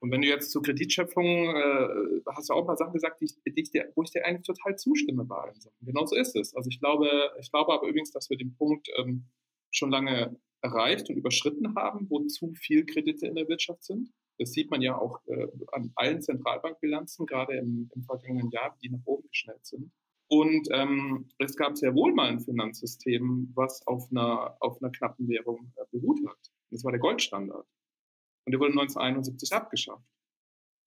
[0.00, 3.54] Und wenn du jetzt zur Kreditschöpfung, äh, hast du auch paar Sachen gesagt, die ich,
[3.54, 5.76] die ich dir, wo ich dir eigentlich total zustimme bei allen Sachen.
[5.80, 6.54] Genau so ist es.
[6.54, 7.08] Also ich glaube,
[7.40, 9.26] ich glaube aber übrigens, dass wir den Punkt ähm,
[9.70, 14.12] schon lange erreicht und überschritten haben, wo zu viel Kredite in der Wirtschaft sind.
[14.38, 18.90] Das sieht man ja auch äh, an allen Zentralbankbilanzen, gerade im, im, vergangenen Jahr, die
[18.90, 19.92] nach oben geschnellt sind.
[20.28, 25.28] Und ähm, es gab sehr wohl mal ein Finanzsystem, was auf einer, auf einer knappen
[25.28, 26.38] Währung äh, beruht hat.
[26.70, 27.66] Das war der Goldstandard.
[28.46, 30.06] Und der wurde 1971 abgeschafft.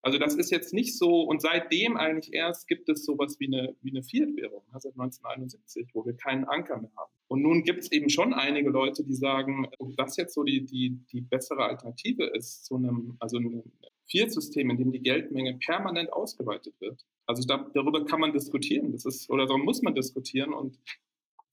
[0.02, 3.76] Also das ist jetzt nicht so, und seitdem eigentlich erst gibt es sowas wie eine,
[3.82, 7.12] wie eine Fiat-Währung, ne, seit 1971, wo wir keinen Anker mehr haben.
[7.28, 10.66] Und nun gibt es eben schon einige Leute, die sagen, ob das jetzt so die,
[10.66, 13.64] die, die bessere Alternative ist zu einem, also einem
[14.10, 17.06] Fiat-System, in dem die Geldmenge permanent ausgeweitet wird.
[17.26, 20.80] Also da, darüber kann man diskutieren, das ist, oder darüber muss man diskutieren und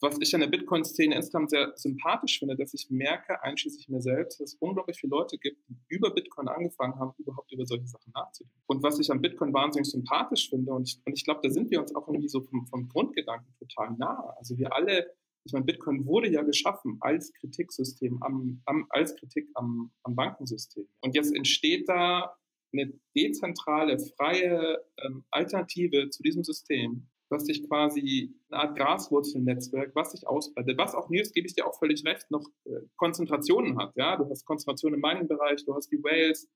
[0.01, 4.41] was ich an der Bitcoin-Szene insgesamt sehr sympathisch finde, dass ich merke, einschließlich mir selbst,
[4.41, 8.13] dass es unglaublich viele Leute gibt, die über Bitcoin angefangen haben, überhaupt über solche Sachen
[8.15, 8.61] nachzudenken.
[8.67, 11.71] Und was ich an Bitcoin wahnsinnig sympathisch finde, und ich, und ich glaube, da sind
[11.71, 14.35] wir uns auch irgendwie so vom, vom Grundgedanken total nah.
[14.39, 19.49] Also wir alle, ich meine, Bitcoin wurde ja geschaffen als Kritiksystem, am, am, als Kritik
[19.55, 20.87] am, am Bankensystem.
[21.01, 22.37] Und jetzt entsteht da
[22.73, 30.13] eine dezentrale, freie ähm, Alternative zu diesem System, was sich quasi eine Art Graswurzelnetzwerk, was
[30.13, 33.95] sich ausbreitet, was auch Nils, gebe ich dir auch völlig recht, noch äh, Konzentrationen hat.
[33.97, 36.49] Ja, du hast Konzentrationen im Mining-Bereich, du hast die Whales,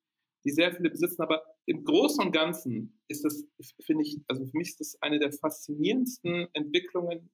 [0.45, 3.45] die sehr viele besitzen, aber im Großen und Ganzen ist das,
[3.85, 7.31] finde ich, also für mich ist das eine der faszinierendsten Entwicklungen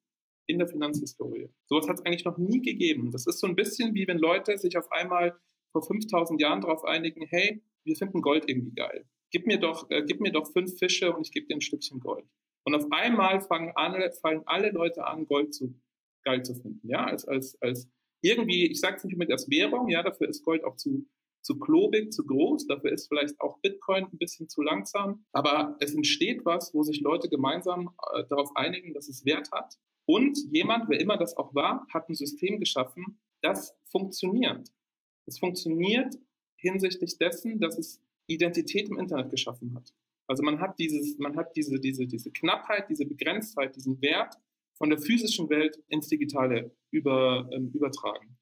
[0.49, 1.49] in der Finanzhistorie.
[1.67, 3.11] Sowas hat es eigentlich noch nie gegeben.
[3.13, 5.39] Das ist so ein bisschen wie wenn Leute sich auf einmal
[5.73, 9.07] vor 5000 Jahren darauf einigen, hey, wir finden Gold irgendwie geil.
[9.31, 12.01] Gib mir doch, äh, gib mir doch fünf Fische und ich gebe dir ein Stückchen
[12.01, 12.25] Gold.
[12.67, 15.75] Und auf einmal fangen alle, fallen alle Leute an, Gold zu,
[16.25, 16.89] geil zu finden.
[16.89, 17.89] Ja, als, als, als
[18.23, 21.07] irgendwie, ich sage es nicht mit als Währung, ja, dafür ist Gold auch zu,
[21.43, 25.25] zu klobig, zu groß, dafür ist vielleicht auch Bitcoin ein bisschen zu langsam.
[25.33, 29.79] Aber es entsteht was, wo sich Leute gemeinsam äh, darauf einigen, dass es Wert hat.
[30.05, 34.73] Und jemand, wer immer das auch war, hat ein System geschaffen, das funktioniert.
[35.27, 36.17] Es funktioniert
[36.57, 39.93] hinsichtlich dessen, dass es Identität im Internet geschaffen hat.
[40.29, 44.35] Also man hat dieses, man hat diese, diese, diese Knappheit, diese Begrenztheit, diesen Wert
[44.77, 48.37] von der physischen Welt ins Digitale über, ähm, übertragen.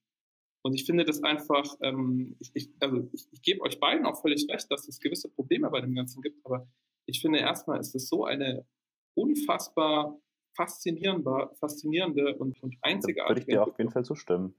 [0.62, 4.20] Und ich finde das einfach, ähm, ich, ich, also ich, ich gebe euch beiden auch
[4.20, 6.66] völlig recht, dass es gewisse Probleme bei dem Ganzen gibt, aber
[7.06, 8.66] ich finde erstmal ist es so eine
[9.14, 10.18] unfassbar
[10.56, 13.22] faszinierende, faszinierende und, und einzigartige.
[13.22, 14.54] Da würde ich dir auf jeden Fall zustimmen.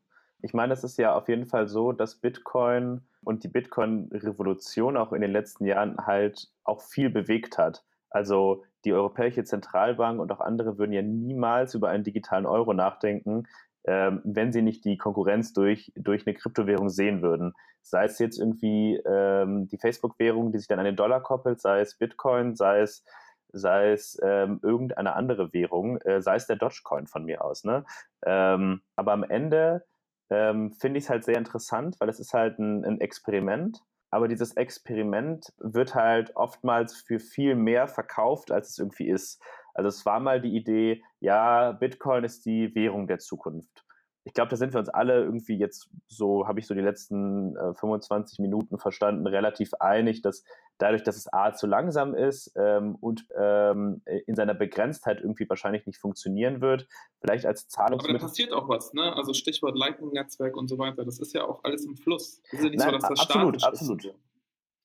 [0.46, 5.12] Ich meine, es ist ja auf jeden Fall so, dass Bitcoin und die Bitcoin-Revolution auch
[5.12, 7.84] in den letzten Jahren halt auch viel bewegt hat.
[8.12, 13.48] Also die Europäische Zentralbank und auch andere würden ja niemals über einen digitalen Euro nachdenken,
[13.86, 17.56] ähm, wenn sie nicht die Konkurrenz durch, durch eine Kryptowährung sehen würden.
[17.82, 21.82] Sei es jetzt irgendwie ähm, die Facebook-Währung, die sich dann an den Dollar koppelt, sei
[21.82, 23.04] es Bitcoin, sei es
[23.52, 27.64] sei es ähm, irgendeine andere Währung, äh, sei es der Dogecoin von mir aus.
[27.64, 27.86] Ne?
[28.26, 29.86] Ähm, aber am Ende
[30.30, 33.80] ähm, finde ich es halt sehr interessant, weil es ist halt ein, ein Experiment.
[34.12, 39.42] Aber dieses Experiment wird halt oftmals für viel mehr verkauft, als es irgendwie ist.
[39.74, 43.86] Also es war mal die Idee, ja, Bitcoin ist die Währung der Zukunft
[44.26, 47.56] ich glaube, da sind wir uns alle irgendwie jetzt so, habe ich so die letzten
[47.56, 50.44] äh, 25 Minuten verstanden, relativ einig, dass
[50.78, 55.86] dadurch, dass es A zu langsam ist ähm, und ähm, in seiner Begrenztheit irgendwie wahrscheinlich
[55.86, 56.88] nicht funktionieren wird,
[57.22, 58.16] vielleicht als Zahlungsmittel.
[58.16, 59.16] Aber da passiert auch was, ne?
[59.16, 62.42] Also Stichwort Lightning-Netzwerk und so weiter, das ist ja auch alles im Fluss.
[62.52, 64.06] Das ist ja nicht Nein, so, dass das absolut, absolut.
[64.06, 64.16] Ist.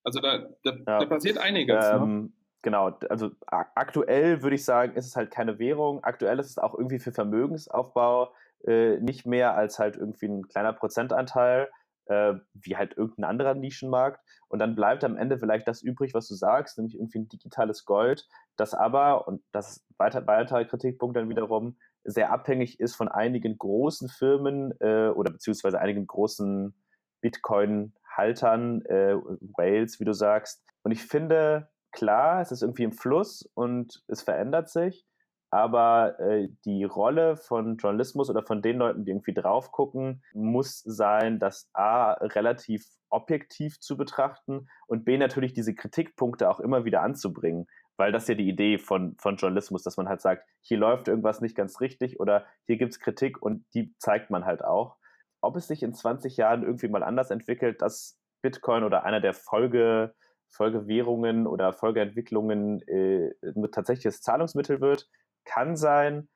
[0.05, 0.98] Also da, da, ja.
[1.00, 1.76] da, passiert einiges.
[1.76, 1.92] Ne?
[1.94, 2.33] Ähm, ne?
[2.62, 6.05] Genau, also aktuell würde ich sagen, ist es halt keine Währung.
[6.05, 8.35] Aktuell ist es auch irgendwie für Vermögensaufbau
[8.66, 11.70] äh, nicht mehr als halt irgendwie ein kleiner Prozentanteil,
[12.11, 14.20] äh, wie halt irgendein anderer Nischenmarkt.
[14.49, 17.85] Und dann bleibt am Ende vielleicht das übrig, was du sagst, nämlich irgendwie ein digitales
[17.85, 23.09] Gold, das aber, und das ist weiter, weiterer Kritikpunkt dann wiederum, sehr abhängig ist von
[23.09, 26.75] einigen großen Firmen äh, oder beziehungsweise einigen großen
[27.20, 29.14] Bitcoin-Haltern, äh,
[29.57, 30.64] Whales, wie du sagst.
[30.83, 35.07] Und ich finde, klar, es ist irgendwie im Fluss und es verändert sich,
[35.50, 40.78] aber äh, die Rolle von Journalismus oder von den Leuten, die irgendwie drauf gucken, muss
[40.80, 47.02] sein, das A relativ objektiv zu betrachten und B natürlich diese Kritikpunkte auch immer wieder
[47.02, 51.08] anzubringen, weil das ja die Idee von, von Journalismus, dass man halt sagt, hier läuft
[51.08, 54.96] irgendwas nicht ganz richtig oder hier gibt's Kritik und die zeigt man halt auch.
[55.40, 59.34] Ob es sich in 20 Jahren irgendwie mal anders entwickelt, dass Bitcoin oder einer der
[59.34, 60.14] Folge,
[60.48, 65.08] Folgewährungen oder Folgeentwicklungen äh, ein tatsächliches Zahlungsmittel wird,
[65.44, 66.29] kann sein,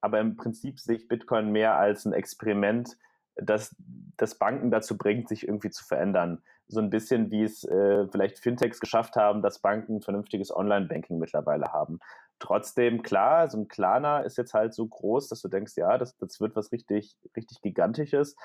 [0.00, 2.96] aber im Prinzip sehe ich Bitcoin mehr als ein Experiment,
[3.36, 3.74] das,
[4.16, 6.42] das Banken dazu bringt, sich irgendwie zu verändern.
[6.68, 11.72] So ein bisschen wie es äh, vielleicht Fintechs geschafft haben, dass Banken vernünftiges Online-Banking mittlerweile
[11.72, 12.00] haben.
[12.38, 16.16] Trotzdem, klar, so ein Klarna ist jetzt halt so groß, dass du denkst, ja, das,
[16.16, 18.36] das wird was richtig, richtig Gigantisches.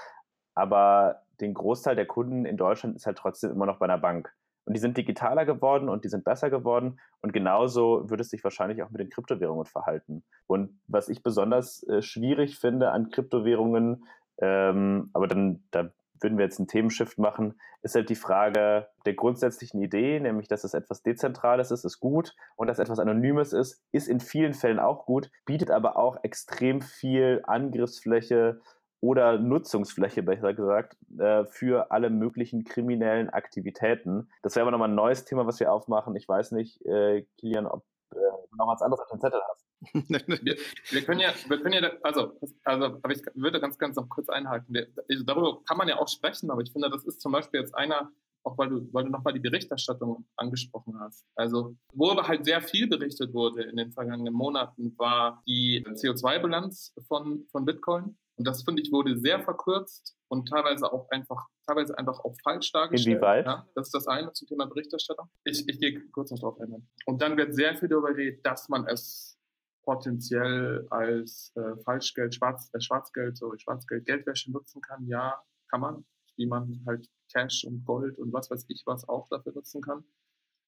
[0.54, 4.32] Aber den Großteil der Kunden in Deutschland ist halt trotzdem immer noch bei einer Bank.
[4.68, 7.00] Und die sind digitaler geworden und die sind besser geworden.
[7.22, 10.24] Und genauso würde es sich wahrscheinlich auch mit den Kryptowährungen verhalten.
[10.46, 14.04] Und was ich besonders äh, schwierig finde an Kryptowährungen,
[14.40, 15.90] ähm, aber dann, da
[16.22, 20.66] würden wir jetzt einen Themenshift machen, ist halt die Frage der grundsätzlichen Idee, nämlich dass
[20.66, 24.80] es etwas Dezentrales ist, ist gut und dass etwas Anonymes ist, ist in vielen Fällen
[24.80, 28.60] auch gut, bietet aber auch extrem viel Angriffsfläche
[29.00, 34.30] oder Nutzungsfläche, besser gesagt, äh, für alle möglichen kriminellen Aktivitäten.
[34.42, 36.16] Das wäre aber nochmal ein neues Thema, was wir aufmachen.
[36.16, 39.66] Ich weiß nicht, äh, Kilian, ob äh, du noch was anderes auf dem Zettel hast.
[40.10, 40.58] wir,
[40.92, 44.30] wir, können ja, wir können ja, also, also, aber ich würde ganz, ganz noch kurz
[44.30, 44.74] einhalten.
[44.74, 47.60] Wir, also darüber kann man ja auch sprechen, aber ich finde, das ist zum Beispiel
[47.60, 48.12] jetzt einer,
[48.44, 51.26] auch weil du, weil du nochmal die Berichterstattung angesprochen hast.
[51.36, 57.46] Also, worüber halt sehr viel berichtet wurde in den vergangenen Monaten, war die CO2-Bilanz von,
[57.52, 58.18] von Bitcoin.
[58.38, 62.72] Und das finde ich wurde sehr verkürzt und teilweise auch einfach, teilweise einfach auch falsch
[62.72, 63.16] dargestellt.
[63.16, 63.46] Inwieweit?
[63.46, 65.28] Ja, das ist das eine zum Thema Berichterstattung.
[65.44, 66.88] Ich, ich gehe kurz noch drauf ein.
[67.06, 69.40] Und dann wird sehr viel darüber geredet, dass man es
[69.84, 75.08] potenziell als äh, Falschgeld, Schwarz, äh, Schwarzgeld, sorry, Schwarzgeld, Geldwäsche nutzen kann.
[75.08, 79.28] Ja, kann man, wie man halt Cash und Gold und was weiß ich was auch
[79.30, 80.04] dafür nutzen kann.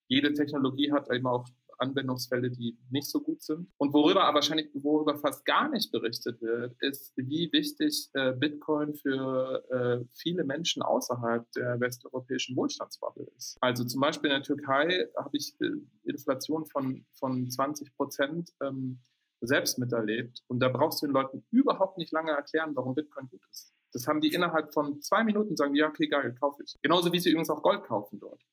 [0.08, 1.46] Jede Technologie hat eben auch
[1.80, 3.70] Anwendungsfälle, die nicht so gut sind.
[3.78, 8.96] Und worüber aber wahrscheinlich, worüber fast gar nicht berichtet wird, ist, wie wichtig äh, Bitcoin
[8.96, 13.58] für äh, viele Menschen außerhalb der westeuropäischen Wohlstandsbubble ist.
[13.62, 15.72] Also zum Beispiel in der Türkei habe ich äh,
[16.04, 19.00] Inflation von, von 20 Prozent ähm,
[19.42, 20.44] selbst miterlebt.
[20.48, 23.74] Und da brauchst du den Leuten überhaupt nicht lange erklären, warum Bitcoin gut ist.
[23.92, 26.76] Das haben die innerhalb von zwei Minuten sagen, ja, okay, geil, kaufe ich.
[26.82, 28.44] Genauso wie sie übrigens auch Gold kaufen dort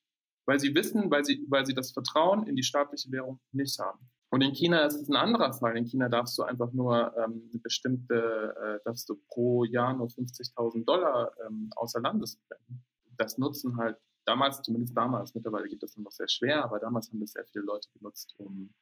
[0.46, 3.98] weil sie wissen, weil sie, weil sie das Vertrauen in die staatliche Währung nicht haben.
[4.30, 5.76] Und in China ist es ein anderer Fall.
[5.76, 10.08] In China darfst du einfach nur ähm, eine bestimmte, äh, darfst du pro Jahr nur
[10.08, 12.84] 50.000 Dollar ähm, außer Landes bringen.
[13.16, 17.20] Das nutzen halt damals, zumindest damals, mittlerweile geht das noch sehr schwer, aber damals haben
[17.20, 18.74] das sehr viele Leute genutzt, um,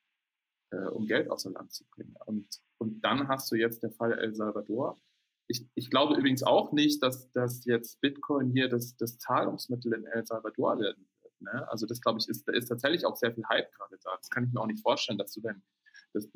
[0.71, 2.17] äh, um Geld außer Land zu bringen.
[2.25, 4.99] Und, und dann hast du jetzt der Fall El Salvador.
[5.47, 10.07] Ich, ich glaube übrigens auch nicht, dass, dass jetzt Bitcoin hier das, das Zahlungsmittel in
[10.07, 11.07] El Salvador werden
[11.45, 11.69] Ne?
[11.71, 14.17] Also das, glaube ich, ist, ist tatsächlich auch sehr viel Hype gerade da.
[14.17, 15.63] Das kann ich mir auch nicht vorstellen, dass du dein,
[16.13, 16.29] dass,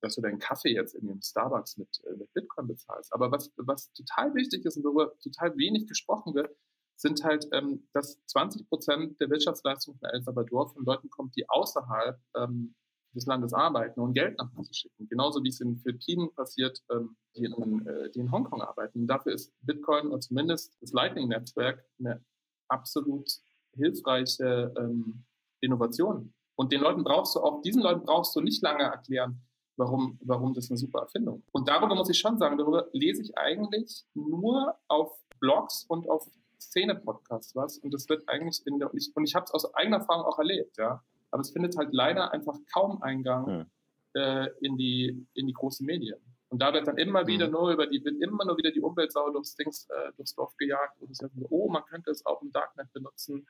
[0.00, 3.12] dass du deinen Kaffee jetzt in dem Starbucks mit, äh, mit Bitcoin bezahlst.
[3.12, 6.54] Aber was, was total wichtig ist und worüber total wenig gesprochen wird,
[6.96, 11.48] sind halt, ähm, dass 20 Prozent der Wirtschaftsleistung von El Salvador von Leuten kommt, die
[11.48, 12.74] außerhalb ähm,
[13.14, 15.08] des Landes arbeiten und Geld nach Hause schicken.
[15.08, 19.00] Genauso wie es in Philippinen passiert, ähm, die, in, äh, die in Hongkong arbeiten.
[19.00, 22.24] Und dafür ist Bitcoin oder zumindest das Lightning-Netzwerk eine
[22.68, 23.30] absolut
[23.74, 25.24] hilfreiche ähm,
[25.60, 26.32] Innovation.
[26.56, 29.42] Und den Leuten brauchst du auch, diesen Leuten brauchst du nicht lange erklären,
[29.76, 31.54] warum, warum das eine super Erfindung ist.
[31.54, 36.28] Und darüber muss ich schon sagen, darüber lese ich eigentlich nur auf Blogs und auf
[36.60, 37.78] Szene-Podcasts was.
[37.78, 40.24] Und das wird eigentlich in der, und ich, und ich habe es aus eigener Erfahrung
[40.24, 41.02] auch erlebt, ja.
[41.30, 43.66] Aber es findet halt leider einfach kaum Eingang hm.
[44.14, 46.20] äh, in, die, in die großen Medien.
[46.50, 47.52] Und da wird dann immer wieder hm.
[47.52, 51.00] nur über die, wird immer nur wieder die Umweltsau durchs Dings, äh, durchs Dorf gejagt
[51.00, 53.46] und es sagt, oh, man könnte es auch im Darknet benutzen.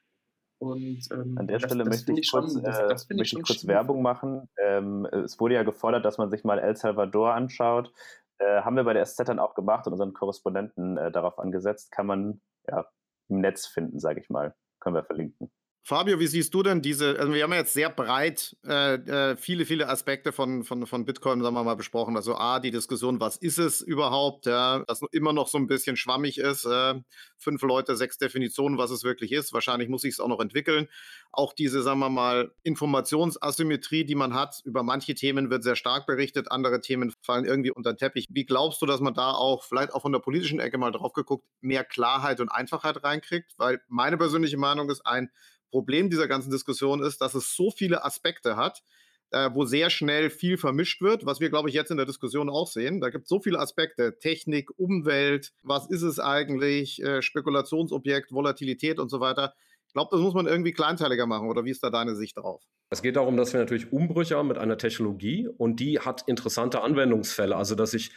[0.62, 3.36] Und, ähm, An der das, Stelle das möchte ich, kurz, schon, das, äh, das möchte
[3.36, 4.48] ich kurz Werbung machen.
[4.56, 7.92] Ähm, es wurde ja gefordert, dass man sich mal El Salvador anschaut.
[8.38, 11.90] Äh, haben wir bei der SZ dann auch gemacht und unseren Korrespondenten äh, darauf angesetzt.
[11.90, 12.86] Kann man ja,
[13.28, 14.54] im Netz finden, sage ich mal.
[14.78, 15.50] Können wir verlinken.
[15.84, 19.36] Fabio, wie siehst du denn diese, also wir haben ja jetzt sehr breit äh, äh,
[19.36, 22.14] viele, viele Aspekte von, von, von Bitcoin, sagen wir mal, besprochen.
[22.16, 25.96] Also A, die Diskussion, was ist es überhaupt, ja, das immer noch so ein bisschen
[25.96, 26.66] schwammig ist.
[26.66, 26.94] Äh,
[27.36, 29.52] fünf Leute, sechs Definitionen, was es wirklich ist.
[29.52, 30.86] Wahrscheinlich muss ich es auch noch entwickeln.
[31.32, 36.06] Auch diese, sagen wir mal, Informationsasymmetrie, die man hat, über manche Themen wird sehr stark
[36.06, 38.28] berichtet, andere Themen fallen irgendwie unter den Teppich.
[38.30, 41.12] Wie glaubst du, dass man da auch, vielleicht auch von der politischen Ecke mal drauf
[41.12, 43.54] geguckt, mehr Klarheit und Einfachheit reinkriegt?
[43.56, 45.28] Weil meine persönliche Meinung ist ein,
[45.72, 48.82] Problem dieser ganzen Diskussion ist, dass es so viele Aspekte hat,
[49.30, 52.50] äh, wo sehr schnell viel vermischt wird, was wir, glaube ich, jetzt in der Diskussion
[52.50, 53.00] auch sehen.
[53.00, 58.98] Da gibt es so viele Aspekte, Technik, Umwelt, was ist es eigentlich, äh, Spekulationsobjekt, Volatilität
[58.98, 59.54] und so weiter.
[59.88, 62.62] Ich glaube, das muss man irgendwie kleinteiliger machen, oder wie ist da deine Sicht drauf?
[62.90, 66.82] Es geht darum, dass wir natürlich Umbrüche haben mit einer Technologie und die hat interessante
[66.82, 67.56] Anwendungsfälle.
[67.56, 68.12] Also, dass ich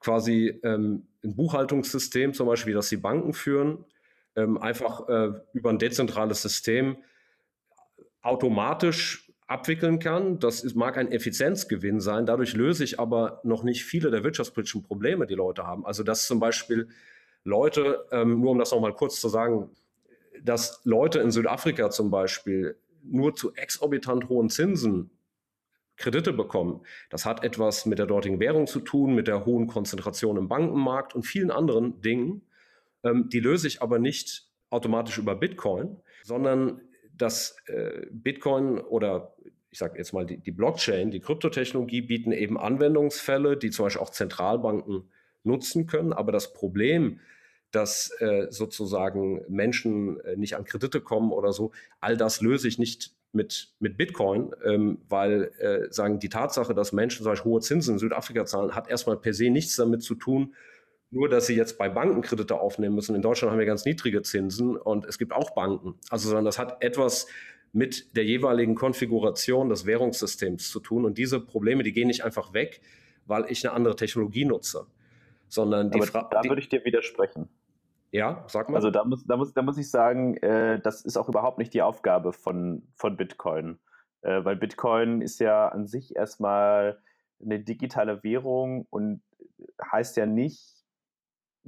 [0.00, 3.84] quasi ähm, ein Buchhaltungssystem, zum Beispiel, das die Banken führen,
[4.38, 6.98] ähm, einfach äh, über ein dezentrales System
[8.22, 10.38] automatisch abwickeln kann.
[10.38, 12.26] Das ist, mag ein Effizienzgewinn sein.
[12.26, 15.84] Dadurch löse ich aber noch nicht viele der wirtschaftspolitischen Probleme, die Leute haben.
[15.84, 16.88] Also dass zum Beispiel
[17.44, 19.70] Leute, ähm, nur um das nochmal kurz zu sagen,
[20.42, 25.10] dass Leute in Südafrika zum Beispiel nur zu exorbitant hohen Zinsen
[25.96, 26.82] Kredite bekommen.
[27.10, 31.14] Das hat etwas mit der dortigen Währung zu tun, mit der hohen Konzentration im Bankenmarkt
[31.14, 32.42] und vielen anderen Dingen.
[33.04, 36.80] Ähm, die löse ich aber nicht automatisch über Bitcoin, sondern
[37.16, 39.34] das äh, Bitcoin oder
[39.70, 44.02] ich sage jetzt mal die, die Blockchain, die Kryptotechnologie bieten eben Anwendungsfälle, die zum Beispiel
[44.02, 45.10] auch Zentralbanken
[45.44, 46.12] nutzen können.
[46.12, 47.20] Aber das Problem,
[47.70, 52.78] dass äh, sozusagen Menschen äh, nicht an Kredite kommen oder so, all das löse ich
[52.78, 57.60] nicht mit, mit Bitcoin, ähm, weil äh, sagen die Tatsache, dass Menschen zum Beispiel hohe
[57.60, 60.54] Zinsen in Südafrika zahlen, hat erstmal per se nichts damit zu tun,
[61.10, 63.14] nur, dass sie jetzt bei Banken Kredite aufnehmen müssen.
[63.14, 65.94] In Deutschland haben wir ganz niedrige Zinsen und es gibt auch Banken.
[66.10, 67.26] Also, sondern das hat etwas
[67.72, 71.04] mit der jeweiligen Konfiguration des Währungssystems zu tun.
[71.04, 72.80] Und diese Probleme, die gehen nicht einfach weg,
[73.26, 74.86] weil ich eine andere Technologie nutze,
[75.48, 76.28] sondern die Frage.
[76.30, 77.48] Da würde ich dir widersprechen.
[78.10, 78.76] Ja, sag mal.
[78.76, 81.74] Also da muss, da muss, da muss ich sagen, äh, das ist auch überhaupt nicht
[81.74, 83.78] die Aufgabe von, von Bitcoin.
[84.22, 86.98] Äh, weil Bitcoin ist ja an sich erstmal
[87.40, 89.20] eine digitale Währung und
[89.92, 90.77] heißt ja nicht,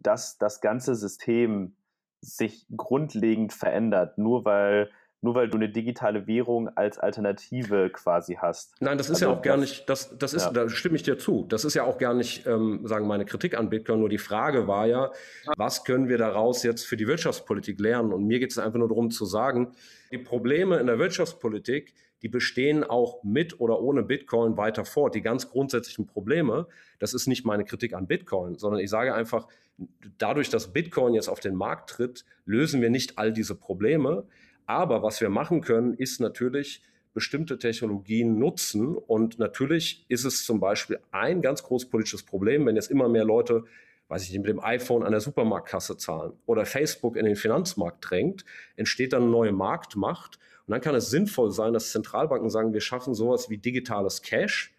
[0.02, 1.76] dass das ganze System
[2.20, 4.90] sich grundlegend verändert, nur weil
[5.22, 8.74] nur weil du eine digitale Währung als Alternative quasi hast.
[8.80, 10.50] Nein, das ist also ja auch gar nicht, das, das ist, ja.
[10.50, 11.44] da stimme ich dir zu.
[11.48, 14.00] Das ist ja auch gar nicht, ähm, sagen meine Kritik an Bitcoin.
[14.00, 15.10] Nur die Frage war ja,
[15.56, 18.12] was können wir daraus jetzt für die Wirtschaftspolitik lernen?
[18.12, 19.72] Und mir geht es einfach nur darum zu sagen,
[20.10, 25.14] die Probleme in der Wirtschaftspolitik, die bestehen auch mit oder ohne Bitcoin weiter fort.
[25.14, 26.66] Die ganz grundsätzlichen Probleme,
[26.98, 29.48] das ist nicht meine Kritik an Bitcoin, sondern ich sage einfach,
[30.18, 34.24] dadurch, dass Bitcoin jetzt auf den Markt tritt, lösen wir nicht all diese Probleme.
[34.66, 38.96] Aber was wir machen können, ist natürlich bestimmte Technologien nutzen.
[38.96, 43.24] Und natürlich ist es zum Beispiel ein ganz großes politisches Problem, wenn jetzt immer mehr
[43.24, 43.64] Leute,
[44.10, 48.10] weiß ich nicht, mit dem iPhone an der Supermarktkasse zahlen oder Facebook in den Finanzmarkt
[48.10, 48.44] drängt,
[48.76, 50.38] entsteht dann eine neue Marktmacht.
[50.66, 54.74] Und dann kann es sinnvoll sein, dass Zentralbanken sagen, wir schaffen sowas wie digitales Cash,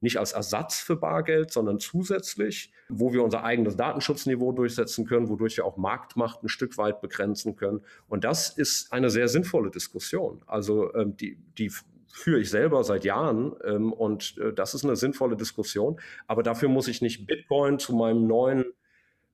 [0.00, 5.58] nicht als Ersatz für Bargeld, sondern zusätzlich, wo wir unser eigenes Datenschutzniveau durchsetzen können, wodurch
[5.58, 7.82] wir auch Marktmacht ein Stück weit begrenzen können.
[8.08, 10.42] Und das ist eine sehr sinnvolle Diskussion.
[10.46, 11.70] Also ähm, die, die
[12.12, 16.00] führe ich selber seit Jahren ähm, und äh, das ist eine sinnvolle Diskussion.
[16.26, 18.64] Aber dafür muss ich nicht Bitcoin zu meinem neuen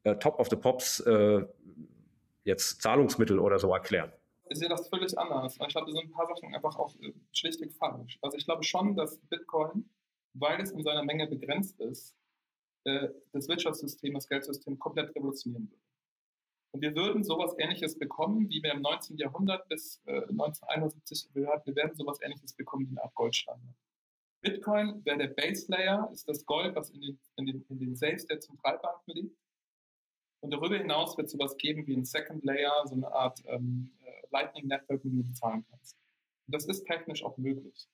[0.07, 1.45] äh, Top of the Pops äh,
[2.45, 4.13] jetzt Zahlungsmittel oder so erklären.
[4.49, 5.59] Ich sehe das völlig anders.
[5.61, 8.19] Ich glaube, da sind ein paar Sachen einfach auch äh, schlichtweg falsch.
[8.23, 9.89] Also ich glaube schon, dass Bitcoin
[10.39, 12.15] weil es in seiner Menge begrenzt ist,
[12.85, 15.83] äh, das Wirtschaftssystem, das Geldsystem komplett revolutionieren würde.
[16.73, 19.17] Und wir würden sowas Ähnliches bekommen, wie wir im 19.
[19.17, 23.77] Jahrhundert bis äh, 1971 gehört, wir werden sowas Ähnliches bekommen wie eine Art Goldstandard.
[24.43, 27.97] Bitcoin wäre der Base Layer, ist das Gold, was in den, in den, in den
[27.97, 29.37] Safes der Zentralbanken liegt.
[30.47, 33.91] Und darüber hinaus wird es sowas geben wie ein Second Layer, so eine Art ähm,
[34.05, 35.97] äh, Lightning Network, mit dem du bezahlen kannst.
[36.47, 37.89] Und das ist technisch auch möglich.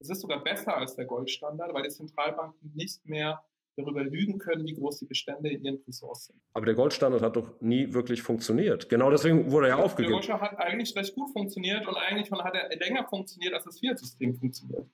[0.00, 3.44] Es ist sogar besser als der Goldstandard, weil die Zentralbanken nicht mehr
[3.76, 6.42] darüber lügen können, wie groß die Bestände in ihren Ressourcen sind.
[6.54, 8.88] Aber der Goldstandard hat doch nie wirklich funktioniert.
[8.88, 10.12] Genau deswegen wurde er ja aufgegeben.
[10.12, 13.78] Der Goldstandard hat eigentlich recht gut funktioniert und eigentlich hat er länger funktioniert, als das
[13.80, 14.88] Fiat-System funktioniert.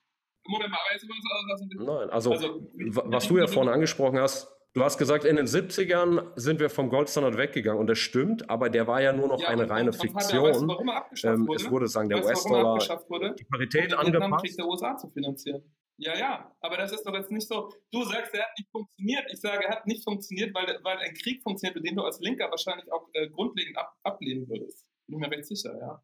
[0.49, 2.71] Moment mal, also, Nein, also, also
[3.13, 6.89] was du ja vorhin angesprochen hast, Du hast gesagt, in den 70ern sind wir vom
[6.89, 10.45] Goldstandard weggegangen und das stimmt, aber der war ja nur noch ja, eine reine Fiktion.
[10.45, 11.57] weißt du, warum er abgeschafft ähm, wurde?
[11.61, 14.57] Es wurde sagen, der US-Dollar die Parität um den angepasst.
[14.57, 15.65] der USA zu finanzieren.
[15.97, 17.69] Ja, ja, aber das ist doch jetzt nicht so.
[17.91, 19.25] Du sagst, er hat nicht funktioniert.
[19.33, 22.49] Ich sage, er hat nicht funktioniert, weil, weil ein Krieg funktioniert, den du als Linker
[22.49, 24.87] wahrscheinlich auch äh, grundlegend ab, ablehnen würdest.
[25.09, 26.01] Bin mir recht sicher, ja.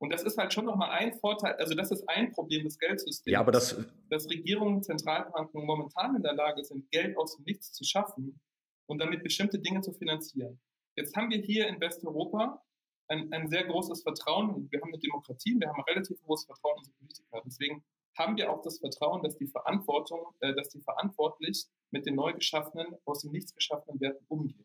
[0.00, 3.30] Und das ist halt schon nochmal ein Vorteil, also das ist ein Problem des Geldsystems.
[3.30, 3.76] Ja, aber das.
[4.08, 8.40] Dass Regierungen, Zentralbanken momentan in der Lage sind, Geld aus dem Nichts zu schaffen
[8.86, 10.58] und damit bestimmte Dinge zu finanzieren.
[10.96, 12.62] Jetzt haben wir hier in Westeuropa
[13.08, 14.68] ein, ein sehr großes Vertrauen.
[14.70, 17.42] Wir haben eine Demokratie, wir haben ein relativ hohes Vertrauen in unsere Politiker.
[17.44, 17.84] Deswegen
[18.16, 22.32] haben wir auch das Vertrauen, dass die Verantwortung, äh, dass die verantwortlich mit den neu
[22.32, 24.64] geschaffenen, aus dem Nichts geschaffenen Werten umgehen.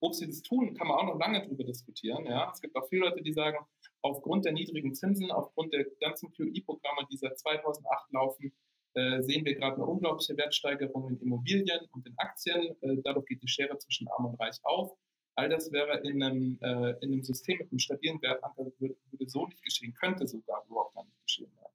[0.00, 2.24] Ob sie das tun, kann man auch noch lange darüber diskutieren.
[2.24, 2.50] Ja?
[2.52, 3.58] Es gibt auch viele Leute, die sagen,
[4.02, 8.52] aufgrund der niedrigen Zinsen, aufgrund der ganzen QI-Programme, die seit 2008 laufen,
[8.94, 12.76] äh, sehen wir gerade eine unglaubliche Wertsteigerung in Immobilien und in Aktien.
[12.80, 14.96] Äh, dadurch geht die Schere zwischen Arm und Reich auf.
[15.36, 19.28] All das wäre in einem, äh, in einem System mit einem stabilen Wertanker würde, würde,
[19.28, 21.52] so nicht geschehen, könnte sogar überhaupt gar nicht geschehen.
[21.60, 21.70] Ja.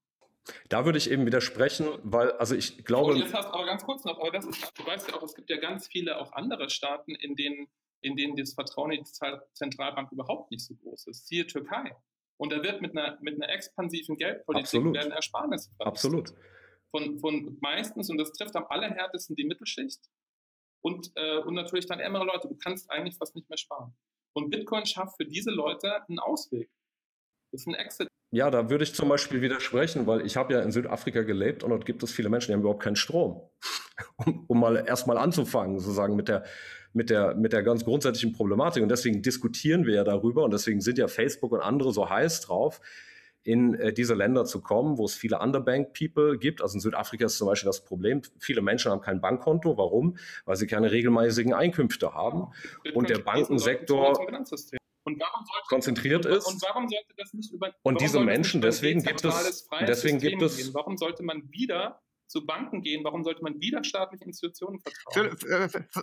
[0.70, 3.14] Da würde ich eben widersprechen, weil, also ich glaube.
[3.14, 5.36] Und jetzt hast aber ganz kurz noch, aber das ist, du weißt ja auch, es
[5.36, 7.68] gibt ja ganz viele auch andere Staaten, in denen,
[8.06, 9.12] in denen das Vertrauen in die
[9.54, 11.28] Zentralbank überhaupt nicht so groß ist.
[11.28, 11.96] Siehe Türkei.
[12.38, 14.96] Und da wird mit einer, mit einer expansiven Geldpolitik Absolut.
[14.96, 16.34] werden Ersparnisse Absolut.
[16.92, 20.02] Von, von meistens, und das trifft am allerhärtesten die Mittelschicht
[20.84, 22.48] und, äh, und natürlich dann ärmere Leute.
[22.48, 23.96] Du kannst eigentlich fast nicht mehr sparen.
[24.34, 26.70] Und Bitcoin schafft für diese Leute einen Ausweg.
[27.52, 28.08] Das ist ein Exit.
[28.32, 31.72] Ja, da würde ich zum Beispiel widersprechen, weil ich habe ja in Südafrika gelebt und
[31.72, 33.50] dort gibt es viele Menschen, die haben überhaupt keinen Strom.
[34.18, 36.44] um, um mal erstmal anzufangen, sozusagen mit der,
[36.96, 38.82] mit der, mit der ganz grundsätzlichen Problematik.
[38.82, 42.42] Und deswegen diskutieren wir ja darüber und deswegen sind ja Facebook und andere so heiß
[42.42, 42.80] drauf,
[43.44, 46.62] in äh, diese Länder zu kommen, wo es viele Underbanked-People gibt.
[46.62, 49.78] Also in Südafrika ist zum Beispiel das Problem, viele Menschen haben kein Bankkonto.
[49.78, 50.18] Warum?
[50.46, 52.48] Weil sie keine regelmäßigen Einkünfte haben.
[52.94, 54.18] Und der Bankensektor
[55.68, 56.48] konzentriert ist.
[56.48, 60.58] Und warum sollte das nicht über Und diese Menschen, deswegen gibt es, deswegen gibt es.
[60.58, 60.74] Gehen?
[60.74, 63.04] Warum sollte man wieder zu Banken gehen?
[63.04, 65.38] Warum sollte man wieder staatlichen Institutionen vertrauen?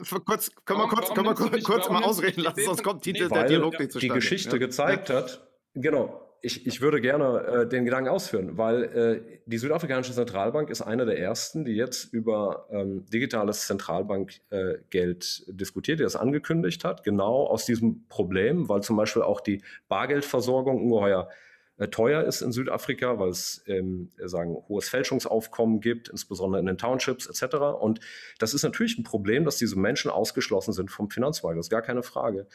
[0.05, 3.13] Für, kurz, können wir kurz, können wir kurz, kurz mal ausreden lassen, sonst kommt die,
[3.13, 4.15] der Dialog nicht zustande.
[4.15, 4.59] Die Geschichte ja.
[4.59, 10.13] gezeigt hat, genau, ich, ich würde gerne äh, den Gedanken ausführen, weil äh, die südafrikanische
[10.13, 16.17] Zentralbank ist eine der ersten, die jetzt über ähm, digitales Zentralbankgeld äh, diskutiert, die das
[16.17, 21.35] angekündigt hat, genau aus diesem Problem, weil zum Beispiel auch die Bargeldversorgung ungeheuer äh,
[21.91, 27.27] teuer ist in Südafrika, weil es ähm, sagen hohes Fälschungsaufkommen gibt, insbesondere in den Townships
[27.27, 27.57] etc.
[27.81, 28.01] Und
[28.39, 31.59] das ist natürlich ein Problem, dass diese Menschen ausgeschlossen sind vom Finanzmarkt.
[31.59, 32.47] Das ist gar keine Frage.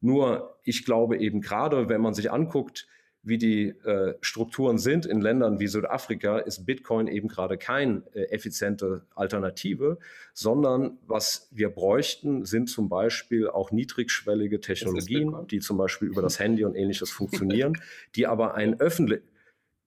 [0.00, 2.86] Nur ich glaube eben gerade, wenn man sich anguckt,
[3.28, 8.24] wie die äh, Strukturen sind in Ländern wie Südafrika, ist Bitcoin eben gerade keine äh,
[8.30, 9.98] effiziente Alternative,
[10.32, 16.38] sondern was wir bräuchten, sind zum Beispiel auch niedrigschwellige Technologien, die zum Beispiel über das
[16.40, 17.78] Handy und ähnliches funktionieren,
[18.14, 19.22] die aber einen öffentlich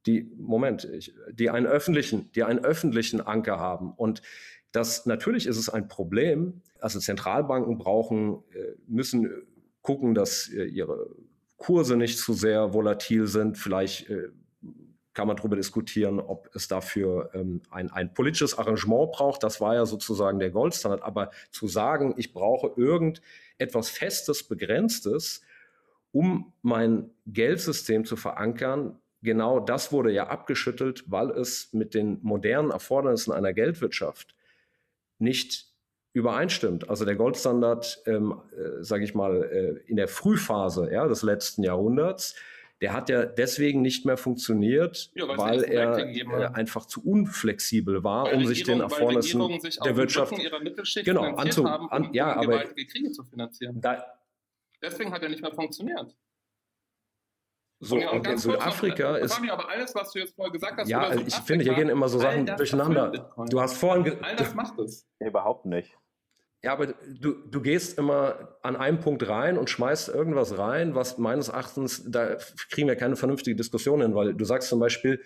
[0.07, 4.23] die Moment, ich, die einen öffentlichen, die einen öffentlichen Anker haben und
[4.71, 6.61] das natürlich ist es ein Problem.
[6.79, 9.29] Also Zentralbanken brauchen, äh, müssen
[9.81, 11.09] gucken, dass äh, ihre
[11.62, 13.57] Kurse nicht zu sehr volatil sind.
[13.57, 14.30] Vielleicht äh,
[15.14, 19.43] kann man darüber diskutieren, ob es dafür ähm, ein, ein politisches Arrangement braucht.
[19.43, 21.03] Das war ja sozusagen der Goldstandard.
[21.03, 25.41] Aber zu sagen, ich brauche irgendetwas Festes, Begrenztes,
[26.12, 32.72] um mein Geldsystem zu verankern, genau das wurde ja abgeschüttelt, weil es mit den modernen
[32.72, 34.36] Erfordernissen einer Geldwirtschaft
[35.20, 35.70] nicht
[36.14, 36.89] übereinstimmt.
[36.89, 41.64] Also der Goldstandard, ähm, äh, sage ich mal, äh, in der Frühphase ja, des letzten
[41.64, 42.36] Jahrhunderts,
[42.82, 48.26] der hat ja deswegen nicht mehr funktioniert, ja, weil er äh, einfach zu unflexibel war,
[48.26, 50.34] weil um sich den Erfordernissen sich der Wirtschaft
[51.03, 53.80] genau anzu, haben, um, an, ja, um aber Kriege zu finanzieren.
[53.80, 54.03] Da,
[54.82, 56.16] deswegen hat er nicht mehr funktioniert.
[57.84, 59.39] So, und, und in Südafrika noch, ist.
[59.49, 62.20] aber alles, was du jetzt vorher gesagt hast, ja, ich finde, hier gehen immer so
[62.20, 63.34] Sachen durcheinander.
[63.49, 64.24] Du hast vorhin.
[64.24, 65.07] All das macht es.
[65.20, 65.97] überhaupt nicht.
[66.64, 71.18] Ja, aber du, du gehst immer an einem Punkt rein und schmeißt irgendwas rein, was
[71.18, 72.38] meines Erachtens, da
[72.70, 75.22] kriegen wir keine vernünftige Diskussion hin, weil du sagst zum Beispiel,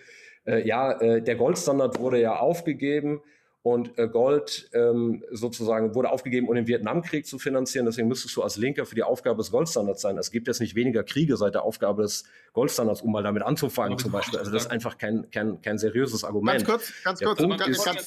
[0.46, 3.20] äh, ja, äh, der Goldstandard wurde ja aufgegeben
[3.66, 7.84] und äh, Gold ähm, sozusagen wurde aufgegeben, um den Vietnamkrieg zu finanzieren.
[7.84, 10.16] Deswegen müsstest du als Linker für die Aufgabe des Goldstandards sein.
[10.18, 13.98] Es gibt jetzt nicht weniger Kriege seit der Aufgabe des Goldstandards, um mal damit anzufangen
[13.98, 14.38] zum Beispiel.
[14.38, 16.64] Also das ist einfach kein, kein, kein seriöses Argument.
[16.64, 17.38] Ganz kurz, ganz der kurz.
[17.40, 18.06] Punkt ganz, ist, ganz,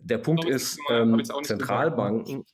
[0.00, 2.44] der Punkt ist, ähm, Zentralbanken,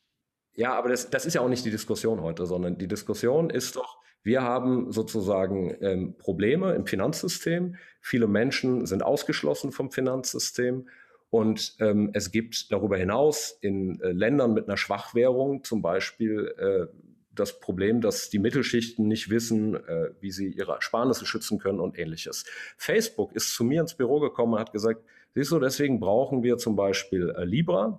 [0.54, 3.74] ja, aber das, das ist ja auch nicht die Diskussion heute, sondern die Diskussion ist
[3.74, 7.74] doch, wir haben sozusagen ähm, Probleme im Finanzsystem.
[8.00, 10.86] Viele Menschen sind ausgeschlossen vom Finanzsystem.
[11.32, 16.94] Und ähm, es gibt darüber hinaus in äh, Ländern mit einer Schwachwährung zum Beispiel äh,
[17.34, 21.98] das Problem, dass die Mittelschichten nicht wissen, äh, wie sie ihre Ersparnisse schützen können und
[21.98, 22.44] ähnliches.
[22.76, 25.00] Facebook ist zu mir ins Büro gekommen und hat gesagt,
[25.34, 27.98] siehst du, deswegen brauchen wir zum Beispiel äh, Libra,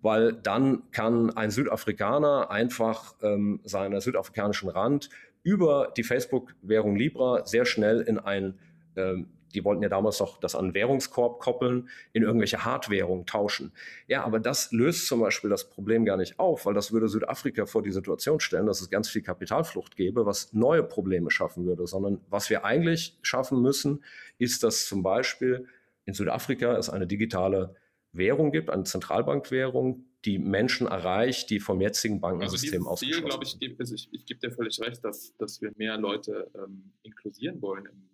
[0.00, 5.10] weil dann kann ein Südafrikaner einfach ähm, seinen südafrikanischen Rand
[5.42, 8.58] über die Facebook-Währung Libra sehr schnell in ein
[8.96, 13.72] ähm, die wollten ja damals noch das an Währungskorb koppeln, in irgendwelche Hardwährungen tauschen.
[14.06, 17.66] Ja, aber das löst zum Beispiel das Problem gar nicht auf, weil das würde Südafrika
[17.66, 21.86] vor die Situation stellen, dass es ganz viel Kapitalflucht gäbe, was neue Probleme schaffen würde,
[21.86, 24.02] sondern was wir eigentlich schaffen müssen,
[24.38, 25.66] ist, dass zum Beispiel
[26.04, 27.76] in Südafrika es eine digitale
[28.12, 33.56] Währung gibt, eine Zentralbankwährung, die Menschen erreicht, die vom jetzigen Bankensystem also Ziel, glaube ich,
[33.60, 38.11] ich, ich gebe dir völlig recht, dass, dass wir mehr Leute ähm, inklusieren wollen im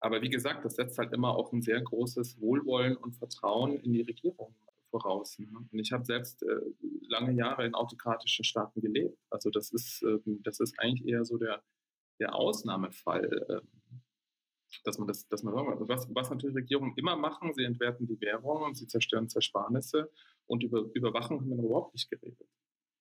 [0.00, 3.92] aber wie gesagt, das setzt halt immer auch ein sehr großes Wohlwollen und Vertrauen in
[3.92, 4.54] die Regierung
[4.90, 5.38] voraus.
[5.38, 5.48] Ne?
[5.70, 6.60] Und ich habe selbst äh,
[7.08, 9.18] lange Jahre in autokratischen Staaten gelebt.
[9.30, 11.62] Also das ist, äh, das ist eigentlich eher so der,
[12.20, 13.60] der Ausnahmefall, äh,
[14.84, 18.62] dass man das, dass man was, was natürlich Regierungen immer machen, sie entwerten die Währung
[18.62, 20.10] und sie zerstören Zersparnisse
[20.46, 22.48] und über Überwachung haben wir überhaupt nicht geredet.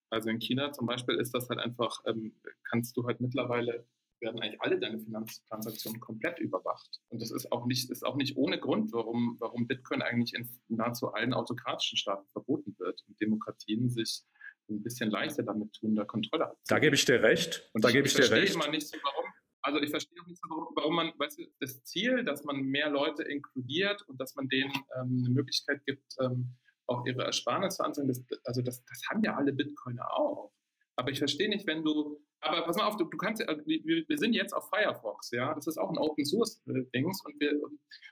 [0.10, 2.34] Also in China zum Beispiel ist das halt einfach, ähm,
[2.64, 3.86] kannst du halt mittlerweile
[4.22, 7.02] werden eigentlich alle deine Finanztransaktionen komplett überwacht.
[7.10, 10.50] Und das ist auch nicht, ist auch nicht ohne Grund, warum, warum Bitcoin eigentlich in
[10.68, 14.24] nahezu allen autokratischen Staaten verboten wird und Demokratien sich
[14.70, 16.66] ein bisschen leichter damit tun, da Kontrolle abzunehmen.
[16.68, 17.70] Da gebe ich dir recht.
[17.74, 18.56] Und da gebe ich, ich dir recht.
[18.56, 21.46] Immer nicht so, warum, also ich verstehe auch nicht so, warum, warum man, weißt du,
[21.60, 26.16] das Ziel, dass man mehr Leute inkludiert und dass man denen ähm, eine Möglichkeit gibt,
[26.20, 26.56] ähm,
[26.88, 30.52] auch ihre Ersparnisse anzunehmen, das, also das, das haben ja alle Bitcoiner auch.
[30.96, 34.04] Aber ich verstehe nicht, wenn du aber pass mal auf, du, du kannst, äh, wir,
[34.08, 37.40] wir, sind jetzt auf Firefox, ja, das ist auch ein Open Source äh, Dings und
[37.40, 37.60] wir,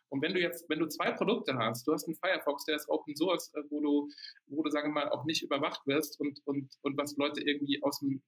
[0.09, 2.89] und wenn du jetzt, wenn du zwei Produkte hast, du hast einen Firefox, der ist
[2.89, 4.09] Open Source, äh, wo du,
[4.47, 7.81] wo du, sagen wir mal, auch nicht überwacht wirst und, und, und was Leute irgendwie
[7.83, 8.21] aus dem,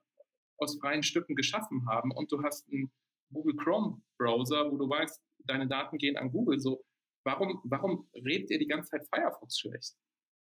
[0.57, 2.91] aus freien Stücken geschaffen haben und du hast einen
[3.31, 6.83] Google Chrome Browser, wo du weißt, deine Daten gehen an Google, so,
[7.23, 9.95] warum, warum redet ihr die ganze Zeit Firefox schlecht?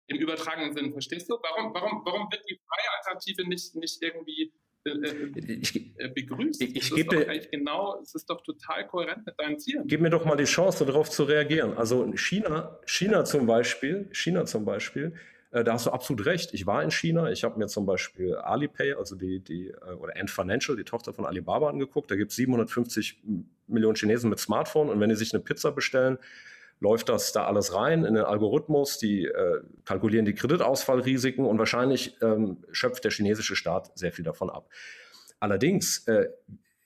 [0.08, 1.36] Im übertragenen Sinn, verstehst du?
[1.40, 4.52] Warum, warum, warum wird die freie Alternative nicht, nicht irgendwie
[4.84, 6.60] äh, äh, ich, äh, begrüßt.
[6.62, 9.86] Ich, ich gebe eigentlich genau, es ist doch total kohärent mit deinen Zielen.
[9.86, 11.76] Gib mir doch mal die Chance, darauf zu reagieren.
[11.76, 15.14] Also China, China zum Beispiel, China zum Beispiel,
[15.52, 16.54] äh, da hast du absolut recht.
[16.54, 20.30] Ich war in China, ich habe mir zum Beispiel Alipay, also die, die oder Ant
[20.30, 22.10] Financial, die Tochter von Alibaba, angeguckt.
[22.10, 23.22] Da gibt es 750
[23.66, 26.18] Millionen Chinesen mit Smartphone und wenn die sich eine Pizza bestellen,
[26.82, 32.16] läuft das da alles rein in den Algorithmus, die äh, kalkulieren die Kreditausfallrisiken und wahrscheinlich
[32.20, 34.68] ähm, schöpft der chinesische Staat sehr viel davon ab.
[35.38, 36.26] Allerdings, äh,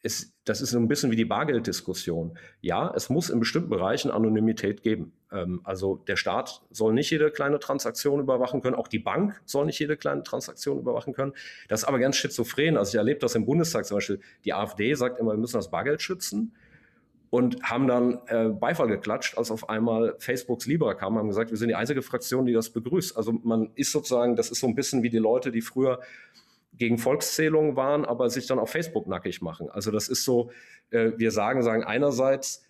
[0.02, 2.38] es, das ist so ein bisschen wie die Bargelddiskussion.
[2.60, 5.12] Ja, es muss in bestimmten Bereichen Anonymität geben.
[5.32, 9.64] Ähm, also der Staat soll nicht jede kleine Transaktion überwachen können, auch die Bank soll
[9.64, 11.32] nicht jede kleine Transaktion überwachen können.
[11.68, 12.76] Das ist aber ganz schizophren.
[12.76, 14.20] Also ich erlebe das im Bundestag zum Beispiel.
[14.44, 16.52] Die AfD sagt immer, wir müssen das Bargeld schützen
[17.30, 21.56] und haben dann äh, Beifall geklatscht, als auf einmal Facebooks Libra kam, haben gesagt, wir
[21.56, 23.16] sind die einzige Fraktion, die das begrüßt.
[23.16, 26.00] Also man ist sozusagen, das ist so ein bisschen wie die Leute, die früher
[26.74, 29.70] gegen Volkszählungen waren, aber sich dann auf Facebook nackig machen.
[29.70, 30.50] Also das ist so,
[30.90, 32.65] äh, wir sagen, sagen einerseits,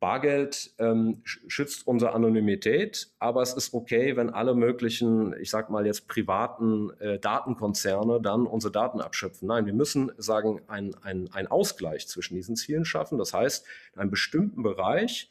[0.00, 5.84] Bargeld ähm, schützt unsere Anonymität, aber es ist okay, wenn alle möglichen, ich sag mal
[5.84, 9.46] jetzt privaten äh, Datenkonzerne dann unsere Daten abschöpfen.
[9.46, 13.18] Nein, wir müssen sagen, ein, ein, ein Ausgleich zwischen diesen Zielen schaffen.
[13.18, 15.30] Das heißt, in einem bestimmten Bereich,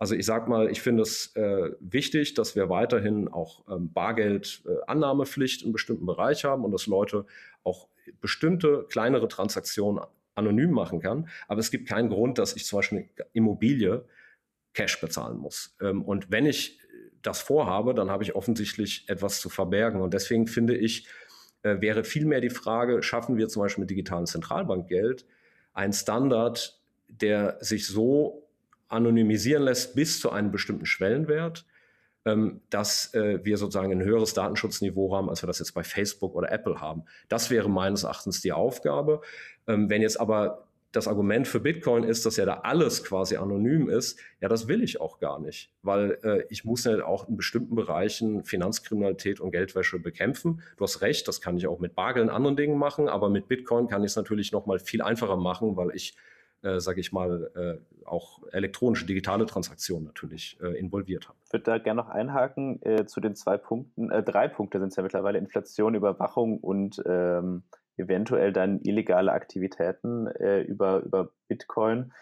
[0.00, 5.62] also ich sag mal, ich finde es äh, wichtig, dass wir weiterhin auch ähm, Bargeldannahmepflicht
[5.62, 7.24] äh, in bestimmten Bereich haben und dass Leute
[7.62, 7.88] auch
[8.20, 10.02] bestimmte kleinere Transaktionen
[10.38, 11.28] anonym machen kann.
[11.46, 14.04] Aber es gibt keinen Grund, dass ich zum Beispiel Immobilie
[14.72, 15.76] Cash bezahlen muss.
[15.80, 16.78] Ähm, und wenn ich
[17.22, 20.00] das vorhabe, dann habe ich offensichtlich etwas zu verbergen.
[20.00, 21.06] Und deswegen finde ich,
[21.62, 25.26] äh, wäre vielmehr die Frage, schaffen wir zum Beispiel mit digitalen Zentralbankgeld
[25.72, 28.48] einen Standard, der sich so
[28.88, 31.66] anonymisieren lässt bis zu einem bestimmten Schwellenwert,
[32.24, 36.52] dass äh, wir sozusagen ein höheres Datenschutzniveau haben, als wir das jetzt bei Facebook oder
[36.52, 37.04] Apple haben.
[37.28, 39.22] Das wäre meines Erachtens die Aufgabe.
[39.66, 43.90] Ähm, wenn jetzt aber das Argument für Bitcoin ist, dass ja da alles quasi anonym
[43.90, 44.18] ist.
[44.40, 47.74] Ja, das will ich auch gar nicht, weil äh, ich muss ja auch in bestimmten
[47.74, 50.62] Bereichen Finanzkriminalität und Geldwäsche bekämpfen.
[50.78, 53.48] Du hast recht, das kann ich auch mit Bargeld und anderen Dingen machen, aber mit
[53.48, 56.16] Bitcoin kann ich es natürlich noch mal viel einfacher machen, weil ich
[56.62, 61.38] äh, sage ich mal, äh, auch elektronische, digitale Transaktionen natürlich äh, involviert habe.
[61.44, 64.10] Ich würde da gerne noch einhaken äh, zu den zwei Punkten.
[64.10, 67.62] Äh, drei Punkte sind es ja mittlerweile: Inflation, Überwachung und ähm,
[67.96, 72.12] eventuell dann illegale Aktivitäten äh, über, über Bitcoin.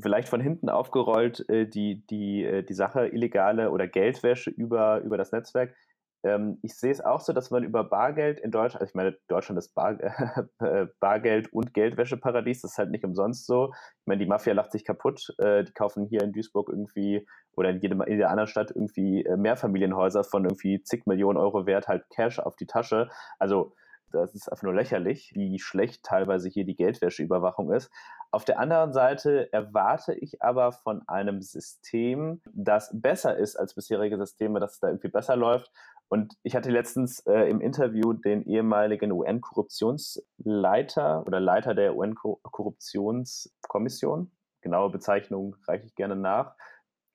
[0.00, 5.74] Vielleicht von hinten aufgerollt die, die, die Sache illegale oder Geldwäsche über, über das Netzwerk
[6.22, 9.16] ähm, ich sehe es auch so, dass man über Bargeld in Deutschland, also ich meine,
[9.28, 9.98] Deutschland ist Bar,
[10.60, 13.72] äh, Bargeld und Geldwäscheparadies, das ist halt nicht umsonst so.
[13.72, 17.70] Ich meine, die Mafia lacht sich kaputt, äh, die kaufen hier in Duisburg irgendwie oder
[17.70, 21.88] in, jedem, in jeder anderen Stadt irgendwie äh, Mehrfamilienhäuser von irgendwie zig Millionen Euro wert,
[21.88, 23.08] halt Cash auf die Tasche.
[23.38, 23.74] Also
[24.12, 27.90] das ist einfach nur lächerlich, wie schlecht teilweise hier die Geldwäscheüberwachung ist.
[28.32, 34.16] Auf der anderen Seite erwarte ich aber von einem System, das besser ist als bisherige
[34.18, 35.72] Systeme, dass es da irgendwie besser läuft.
[36.08, 44.90] Und ich hatte letztens äh, im Interview den ehemaligen UN-Korruptionsleiter oder Leiter der UN-Korruptionskommission, genaue
[44.90, 46.54] Bezeichnung reiche ich gerne nach,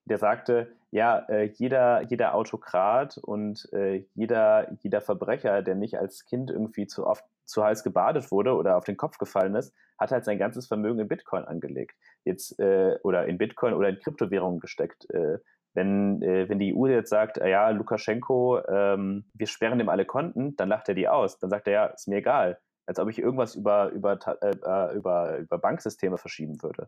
[0.06, 6.26] der sagte, ja, äh, jeder, jeder Autokrat und äh, jeder, jeder Verbrecher, der nicht als
[6.26, 10.12] Kind irgendwie zu oft zu heiß gebadet wurde oder auf den Kopf gefallen ist, hat
[10.12, 11.96] halt sein ganzes Vermögen in Bitcoin angelegt.
[12.24, 15.10] Jetzt, äh, oder in Bitcoin oder in Kryptowährungen gesteckt.
[15.12, 15.40] Äh,
[15.74, 20.06] wenn, äh, wenn die EU jetzt sagt, äh, ja, Lukaschenko, ähm, wir sperren ihm alle
[20.06, 21.38] Konten, dann lacht er die aus.
[21.40, 22.58] Dann sagt er, ja, ist mir egal.
[22.88, 26.88] Als ob ich irgendwas über, über, äh, äh, über, über Banksysteme verschieben würde.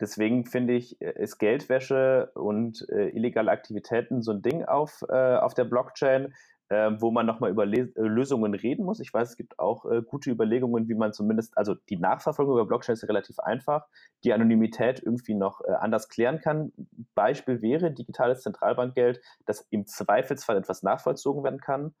[0.00, 5.36] Deswegen finde ich, äh, ist Geldwäsche und äh, illegale Aktivitäten so ein Ding auf, äh,
[5.36, 6.34] auf der Blockchain,
[6.70, 9.00] äh, wo man nochmal über Le äh, Lösungen reden muss.
[9.00, 12.66] Ich weiß, es gibt auch äh, gute Überlegungen, wie man zumindest, also die Nachverfolgung über
[12.66, 13.86] Blockchain ist relativ einfach,
[14.24, 16.72] die Anonymität irgendwie noch äh, anders klären kann.
[17.14, 21.94] Beispiel wäre digitales Zentralbankgeld, das im Zweifelsfall etwas nachvollzogen werden kann.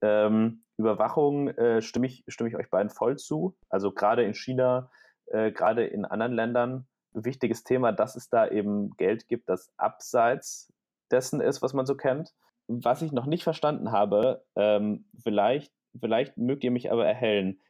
[0.00, 3.56] Ähm, Überwachung äh, stimme, ich, stimme ich euch beiden voll zu.
[3.68, 4.90] Also gerade in China,
[5.26, 10.72] äh, gerade in anderen Ländern, wichtiges Thema, dass es da eben Geld gibt, das abseits
[11.10, 12.34] dessen ist, was man so kennt
[12.68, 17.60] was ich noch nicht verstanden habe, ähm, vielleicht, vielleicht mögt ihr mich aber erhellen,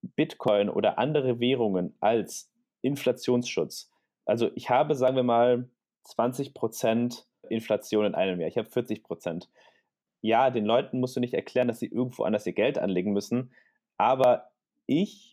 [0.00, 3.90] Bitcoin oder andere Währungen als Inflationsschutz.
[4.24, 5.68] Also ich habe, sagen wir mal,
[6.06, 8.48] 20% Inflation in einem Jahr.
[8.48, 9.48] Ich habe 40%.
[10.20, 13.52] Ja, den Leuten musst du nicht erklären, dass sie irgendwo anders ihr Geld anlegen müssen.
[13.96, 14.50] Aber
[14.86, 15.31] ich,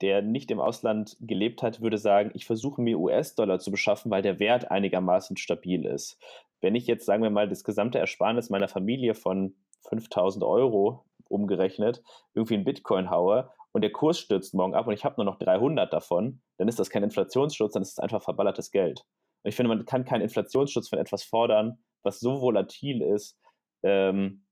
[0.00, 4.22] der nicht im Ausland gelebt hat, würde sagen, ich versuche mir US-Dollar zu beschaffen, weil
[4.22, 6.18] der Wert einigermaßen stabil ist.
[6.60, 9.54] Wenn ich jetzt, sagen wir mal, das gesamte Ersparnis meiner Familie von
[9.88, 12.02] 5000 Euro umgerechnet
[12.34, 15.38] irgendwie in Bitcoin haue und der Kurs stürzt morgen ab und ich habe nur noch
[15.38, 19.04] 300 davon, dann ist das kein Inflationsschutz, dann ist es einfach verballertes Geld.
[19.42, 23.38] Und ich finde, man kann keinen Inflationsschutz von etwas fordern, was so volatil ist,
[23.82, 24.46] ähm,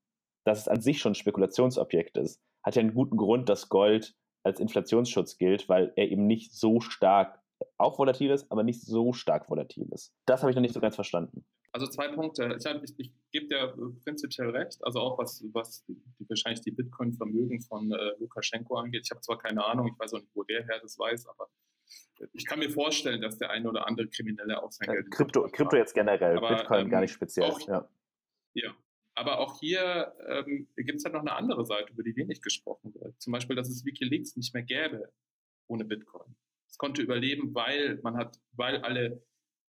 [0.44, 2.40] dass es an sich schon ein Spekulationsobjekt ist.
[2.62, 4.14] Hat ja einen guten Grund, dass Gold
[4.44, 7.40] als Inflationsschutz gilt, weil er eben nicht so stark,
[7.78, 10.14] auch volatil ist, aber nicht so stark volatil ist.
[10.26, 11.44] Das habe ich noch nicht so ganz verstanden.
[11.72, 12.56] Also zwei Punkte.
[12.56, 13.74] Ich, ich, ich gebe dir
[14.04, 19.02] prinzipiell recht, also auch was, was die, wahrscheinlich die Bitcoin-Vermögen von äh, Lukaschenko angeht.
[19.04, 21.48] Ich habe zwar keine Ahnung, ich weiß auch nicht, wo der Herr das weiß, aber
[22.32, 25.10] ich kann mir vorstellen, dass der eine oder andere Kriminelle auch sein ja, Geld.
[25.10, 27.50] Krypto, Krypto jetzt generell, aber, Bitcoin ähm, gar nicht speziell.
[27.50, 27.88] Auch, ja.
[28.54, 28.74] ja.
[29.16, 32.94] Aber auch hier ähm, gibt es halt noch eine andere Seite, über die wenig gesprochen
[32.94, 33.20] wird.
[33.20, 35.12] Zum Beispiel, dass es Wikileaks nicht mehr gäbe
[35.68, 36.34] ohne Bitcoin.
[36.68, 39.24] Es konnte überleben, weil man hat, weil alle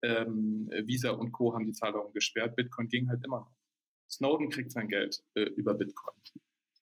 [0.03, 1.53] ähm, Visa und Co.
[1.53, 2.55] haben die Zahlungen gesperrt.
[2.55, 3.55] Bitcoin ging halt immer noch.
[4.09, 6.15] Snowden kriegt sein Geld äh, über Bitcoin.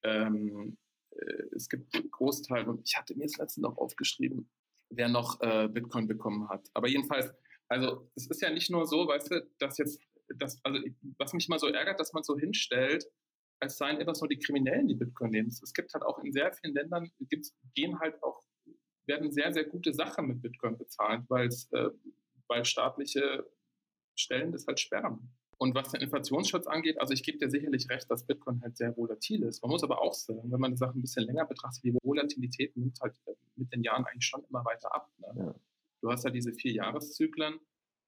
[0.04, 0.76] Ähm,
[1.10, 4.50] äh, es gibt einen Großteil, und ich hatte mir das letzte noch aufgeschrieben,
[4.90, 6.68] wer noch äh, Bitcoin bekommen hat.
[6.74, 7.32] Aber jedenfalls,
[7.68, 10.00] also es ist ja nicht nur so, weißt du, dass jetzt,
[10.38, 10.78] das, also
[11.18, 13.06] was mich mal so ärgert, dass man so hinstellt,
[13.60, 15.48] als seien etwas nur die Kriminellen, die Bitcoin nehmen.
[15.48, 18.42] Es gibt halt auch in sehr vielen Ländern, gibt's, gehen halt auch,
[19.06, 21.90] werden sehr, sehr gute Sachen mit Bitcoin bezahlt, weil es äh,
[22.52, 23.46] weil staatliche
[24.14, 25.30] Stellen das halt sperren.
[25.58, 28.96] Und was den Inflationsschutz angeht, also ich gebe dir sicherlich recht, dass Bitcoin halt sehr
[28.96, 29.62] volatil ist.
[29.62, 32.76] Man muss aber auch sagen, wenn man die Sache ein bisschen länger betrachtet, die Volatilität
[32.76, 33.14] nimmt halt
[33.54, 35.08] mit den Jahren eigentlich schon immer weiter ab.
[35.18, 35.32] Ne?
[35.36, 35.54] Ja.
[36.00, 37.60] Du hast ja diese vier Jahreszyklen,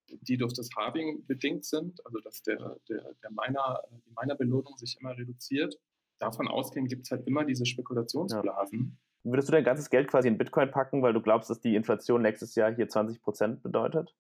[0.09, 4.97] die durch das Halving bedingt sind, also dass der, der, der Miner, die Minerbelohnung sich
[5.01, 5.79] immer reduziert.
[6.19, 8.99] Davon ausgehend gibt es halt immer diese Spekulationsblasen.
[9.25, 9.31] Ja.
[9.31, 12.23] Würdest du dein ganzes Geld quasi in Bitcoin packen, weil du glaubst, dass die Inflation
[12.23, 14.15] nächstes Jahr hier 20 Prozent bedeutet?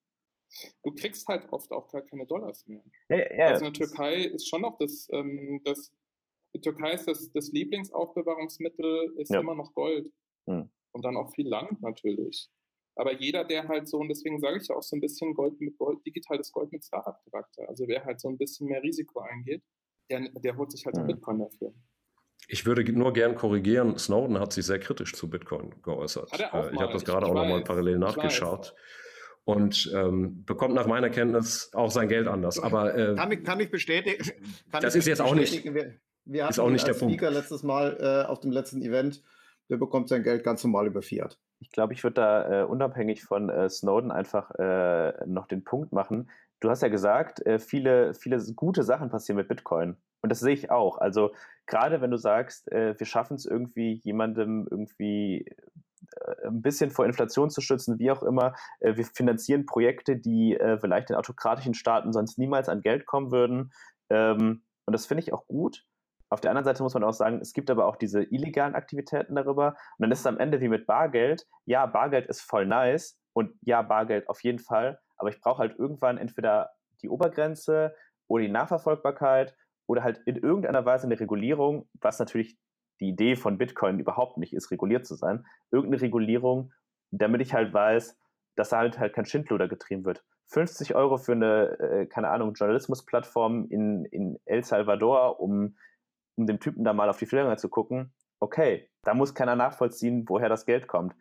[0.83, 2.85] du kriegst halt oft auch gar keine Dollars mehr.
[3.09, 5.93] Ja, ja, also in der Türkei ist schon noch das, ähm, das
[6.55, 10.13] die Türkei ist das, das Lieblingsaufbewahrungsmittel ist immer noch Gold.
[10.47, 10.71] Hm.
[10.93, 12.49] Und dann auch viel Land natürlich.
[12.97, 15.61] Aber jeder, der halt so, und deswegen sage ich ja auch so ein bisschen Gold
[15.61, 19.63] mit Gold, digitales Gold mit Startup-Charakter, also wer halt so ein bisschen mehr Risiko eingeht,
[20.11, 21.07] der, der holt sich halt mhm.
[21.07, 21.75] Bitcoin dafür.
[22.47, 26.31] Ich würde nur gern korrigieren, Snowden hat sich sehr kritisch zu Bitcoin geäußert.
[26.33, 28.75] Äh, ich habe das gerade auch nochmal parallel nachgeschaut.
[29.47, 32.59] Und ähm, bekommt nach meiner Kenntnis auch sein Geld anders.
[32.59, 34.25] Aber äh, kann, ich, kann ich bestätigen.
[34.73, 35.65] Kann das ich ist jetzt auch nicht.
[35.65, 37.35] Wir, wir ist auch nicht der Speaker Punkt.
[37.35, 39.23] letztes Mal äh, auf dem letzten Event.
[39.71, 41.39] Der bekommt sein Geld ganz normal über Fiat.
[41.61, 45.93] Ich glaube, ich würde da äh, unabhängig von äh, Snowden einfach äh, noch den Punkt
[45.93, 46.31] machen.
[46.61, 49.97] Du hast ja gesagt, äh, viele, viele gute Sachen passieren mit Bitcoin.
[50.23, 50.99] Und das sehe ich auch.
[50.99, 51.35] Also
[51.67, 55.47] gerade wenn du sagst, äh, wir schaffen es irgendwie, jemandem irgendwie
[56.21, 58.55] äh, ein bisschen vor Inflation zu schützen, wie auch immer.
[58.81, 63.73] Wir finanzieren Projekte, die vielleicht in autokratischen Staaten sonst niemals an Geld kommen würden.
[64.11, 65.85] Ähm, und das finde ich auch gut.
[66.31, 69.35] Auf der anderen Seite muss man auch sagen, es gibt aber auch diese illegalen Aktivitäten
[69.37, 69.69] darüber.
[69.69, 71.47] Und dann ist es am Ende wie mit Bargeld.
[71.65, 74.99] Ja, Bargeld ist voll nice und ja, Bargeld auf jeden Fall.
[75.17, 76.71] Aber ich brauche halt irgendwann entweder
[77.03, 77.95] die Obergrenze
[78.27, 79.55] oder die Nachverfolgbarkeit
[79.87, 82.59] oder halt in irgendeiner Weise eine Regulierung, was natürlich
[83.01, 86.73] die Idee von Bitcoin überhaupt nicht ist, reguliert zu sein, irgendeine Regulierung,
[87.11, 88.19] damit ich halt weiß,
[88.57, 90.25] dass da halt, halt kein Schindluder getrieben wird.
[90.49, 95.77] 50 Euro für eine, äh, keine Ahnung, Journalismusplattform in, in El Salvador, um,
[96.37, 100.25] um dem Typen da mal auf die Finger zu gucken, okay, da muss keiner nachvollziehen,
[100.29, 101.15] woher das Geld kommt.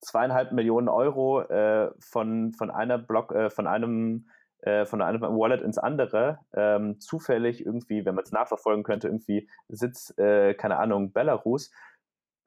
[0.00, 4.26] Zweieinhalb Millionen Euro äh, von, von einer Block, äh, von einem
[4.62, 9.48] äh, von einem Wallet ins andere ähm, zufällig irgendwie, wenn man es nachverfolgen könnte, irgendwie
[9.68, 11.72] Sitz, äh, keine Ahnung, Belarus,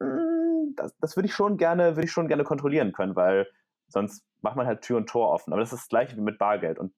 [0.00, 3.46] mm, das, das würde ich schon gerne, würde ich schon gerne kontrollieren können, weil
[3.88, 5.52] sonst macht man halt Tür und Tor offen.
[5.52, 6.78] Aber das ist das gleiche wie mit Bargeld.
[6.78, 6.94] Und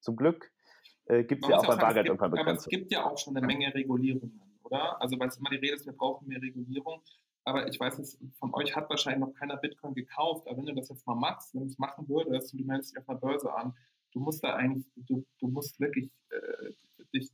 [0.00, 0.52] zum Glück
[1.12, 2.52] äh, gibt es ja auch bei Bargeld irgendwann Begrenzung.
[2.52, 5.00] Aber es gibt ja auch schon eine Menge Regulierungen, oder?
[5.00, 7.02] Also weil es immer die Rede ist, wir brauchen mehr Regulierung.
[7.44, 10.46] Aber ich weiß von euch hat wahrscheinlich noch keiner Bitcoin gekauft.
[10.46, 12.92] Aber wenn du das jetzt mal machst, wenn du es machen würdest und du meldest
[12.92, 13.74] dich auf einer Börse an,
[14.12, 16.70] du musst da eigentlich, du, du musst wirklich, äh,
[17.12, 17.30] dich,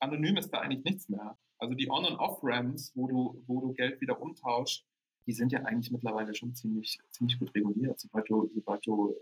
[0.00, 1.36] anonym ist da eigentlich nichts mehr.
[1.58, 4.86] Also die On- und Off-Ramps, wo du, wo du Geld wieder umtauscht,
[5.26, 8.00] die sind ja eigentlich mittlerweile schon ziemlich, ziemlich gut reguliert.
[8.00, 9.14] Sobald du, sobald du äh,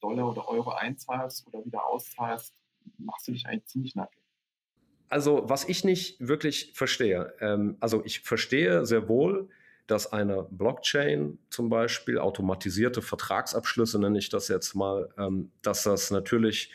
[0.00, 2.61] Dollar oder Euro einzahlst oder wieder auszahlst,
[2.98, 4.22] machst du dich eigentlich ziemlich nackig.
[5.08, 9.50] Also, was ich nicht wirklich verstehe, ähm, also ich verstehe sehr wohl,
[9.86, 16.10] dass eine Blockchain zum Beispiel automatisierte Vertragsabschlüsse, nenne ich das jetzt mal, ähm, dass das
[16.10, 16.72] natürlich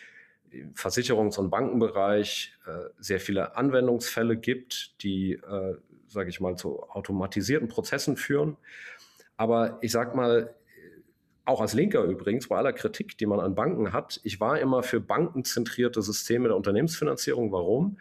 [0.51, 5.75] im Versicherungs- und Bankenbereich äh, sehr viele Anwendungsfälle gibt, die, äh,
[6.07, 8.57] sage ich mal, zu automatisierten Prozessen führen.
[9.35, 10.53] Aber ich sage mal,
[11.47, 14.83] auch als Linker übrigens, bei aller Kritik, die man an Banken hat, ich war immer
[14.83, 17.51] für bankenzentrierte Systeme der Unternehmensfinanzierung.
[17.51, 17.97] Warum?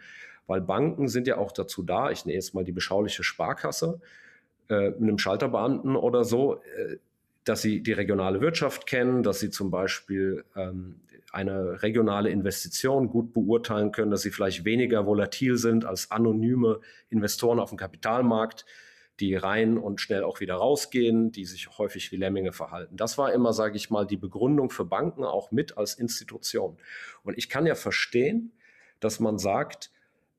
[0.47, 4.01] Weil Banken sind ja auch dazu da, ich nehme jetzt mal die beschauliche Sparkasse,
[4.67, 6.97] äh, einem Schalterbeamten oder so, äh,
[7.45, 10.99] dass sie die regionale Wirtschaft kennen, dass sie zum Beispiel ähm,
[11.31, 16.79] eine regionale Investition gut beurteilen können, dass sie vielleicht weniger volatil sind als anonyme
[17.09, 18.65] Investoren auf dem Kapitalmarkt,
[19.19, 22.97] die rein und schnell auch wieder rausgehen, die sich häufig wie Lemminge verhalten.
[22.97, 26.77] Das war immer, sage ich mal, die Begründung für Banken auch mit als Institution.
[27.23, 28.51] Und ich kann ja verstehen,
[28.99, 29.91] dass man sagt,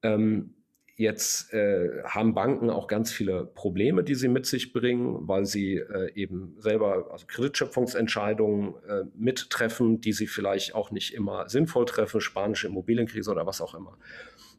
[0.03, 0.55] ähm,
[0.99, 5.77] Jetzt äh, haben Banken auch ganz viele Probleme, die sie mit sich bringen, weil sie
[5.77, 12.21] äh, eben selber also Kreditschöpfungsentscheidungen äh, mittreffen, die sie vielleicht auch nicht immer sinnvoll treffen,
[12.21, 13.97] spanische Immobilienkrise oder was auch immer.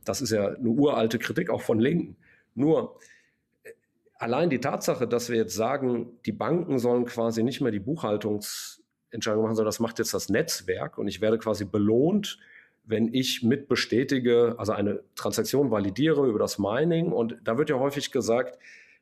[0.06, 2.16] Das ist ja eine uralte Kritik auch von Linken.
[2.56, 2.98] Nur
[4.20, 9.42] allein die Tatsache, dass wir jetzt sagen, die Banken sollen quasi nicht mehr die Buchhaltungsentscheidung
[9.42, 12.38] machen, sondern das macht jetzt das Netzwerk und ich werde quasi belohnt,
[12.84, 17.12] wenn ich mit bestätige, also eine Transaktion validiere über das Mining.
[17.12, 18.58] Und da wird ja häufig gesagt,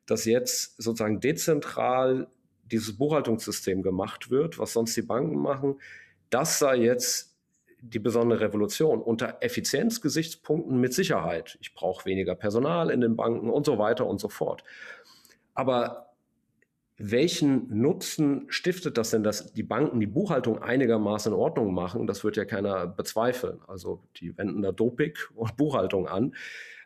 [0.06, 2.28] dass jetzt sozusagen dezentral
[2.66, 5.80] dieses Buchhaltungssystem gemacht wird, was sonst die Banken machen.
[6.30, 7.38] Das sei jetzt
[7.80, 11.58] die besondere Revolution unter Effizienzgesichtspunkten mit Sicherheit.
[11.62, 14.64] Ich brauche weniger Personal in den Banken und so weiter und so fort.
[15.58, 16.14] Aber
[16.98, 22.06] welchen Nutzen stiftet das denn, dass die Banken die Buchhaltung einigermaßen in Ordnung machen?
[22.06, 23.60] Das wird ja keiner bezweifeln.
[23.68, 26.36] Also die wenden da Dopik und Buchhaltung an.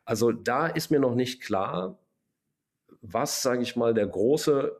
[0.05, 1.99] Also da ist mir noch nicht klar,
[3.01, 4.80] was, sage ich mal, der große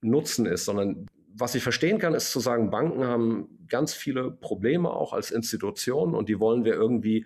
[0.00, 4.90] Nutzen ist, sondern was ich verstehen kann, ist zu sagen, Banken haben ganz viele Probleme
[4.90, 7.24] auch als Institutionen und die wollen wir irgendwie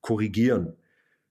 [0.00, 0.78] korrigieren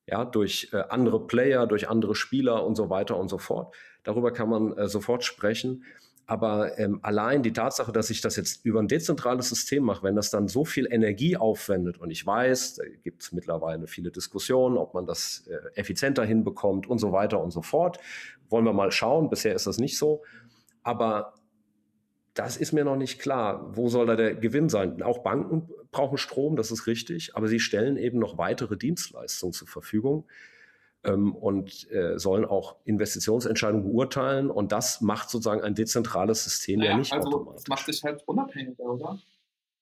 [0.10, 3.76] ja, durch äh, andere Player, durch andere Spieler und so weiter und so fort.
[4.04, 5.84] Darüber kann man äh, sofort sprechen.
[6.26, 10.16] Aber ähm, allein die Tatsache, dass ich das jetzt über ein dezentrales System mache, wenn
[10.16, 14.78] das dann so viel Energie aufwendet, und ich weiß, da gibt es mittlerweile viele Diskussionen,
[14.78, 17.98] ob man das äh, effizienter hinbekommt und so weiter und so fort,
[18.48, 19.32] wollen wir mal schauen.
[19.32, 20.22] Bisher ist das nicht so.
[20.84, 21.34] Aber
[22.36, 23.76] das ist mir noch nicht klar.
[23.76, 25.02] Wo soll da der Gewinn sein?
[25.02, 29.68] Auch Banken brauchen Strom, das ist richtig, aber sie stellen eben noch weitere Dienstleistungen zur
[29.68, 30.28] Verfügung
[31.04, 34.50] ähm, und äh, sollen auch Investitionsentscheidungen beurteilen.
[34.50, 37.64] Und das macht sozusagen ein dezentrales System naja, ja nicht also automatisch.
[37.64, 39.20] Das macht sich halt unabhängiger, oder?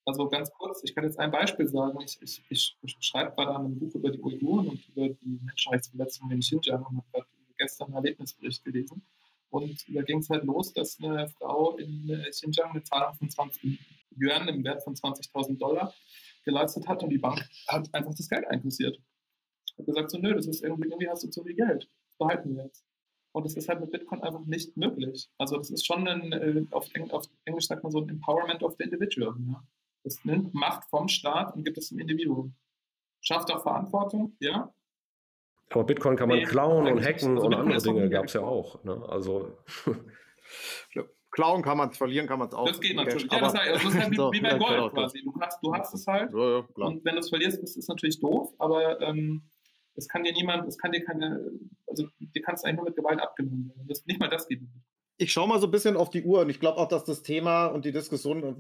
[0.06, 2.00] Also ganz kurz, ich kann jetzt ein Beispiel sagen.
[2.02, 5.40] Ich, ich, ich, ich schreibe gerade an einem Buch über die Uiguren und über die
[5.44, 7.26] Menschenrechtsverletzungen in Xinjiang und habe
[7.58, 9.02] gestern einen Erlebnisbericht gelesen.
[9.50, 13.30] Und da ging es halt los, dass eine Frau in äh, Xinjiang eine Zahlung von
[13.30, 13.80] 20
[14.20, 15.94] Yuan im Wert von 20.000 Dollar
[16.44, 18.98] geleistet hat und die Bank hat einfach das Geld einkassiert.
[19.78, 21.90] Hat gesagt so, nö, das ist irgendwie, irgendwie hast du zu viel Geld.
[22.08, 22.84] Das behalten wir jetzt.
[23.32, 25.30] Und das ist halt mit Bitcoin einfach nicht möglich.
[25.38, 28.64] Also das ist schon ein, äh, auf, Eng auf Englisch sagt man so ein Empowerment
[28.64, 29.36] of the Individual.
[29.48, 29.64] Ja?
[30.04, 32.56] Das nimmt Macht vom Staat und gibt es dem Individuum.
[33.22, 34.74] Schafft auch Verantwortung, ja,
[35.70, 38.42] aber Bitcoin kann man nee, klauen und hacken also und andere Dinge gab es ja
[38.42, 38.84] auch.
[38.84, 39.04] Ne?
[39.10, 39.58] Also
[41.32, 42.68] klauen kann man es, verlieren kann man es auch.
[42.68, 43.32] Das geht natürlich.
[43.32, 45.22] Ja, das, heißt, das ist halt wie, so, wie bei Gold genau, quasi.
[45.24, 46.34] Du hast, du hast es halt.
[46.34, 49.44] Ja, ja, und wenn du es verlierst, ist es natürlich doof, aber ähm,
[49.98, 51.52] es kann dir niemand, es kann dir keine,
[51.88, 53.88] also dir kannst eigentlich nur mit Gewalt abgenommen werden.
[53.88, 54.72] Das, nicht mal das geht nicht
[55.20, 57.24] ich schaue mal so ein bisschen auf die Uhr und ich glaube auch, dass das
[57.24, 58.56] Thema und die Diskussion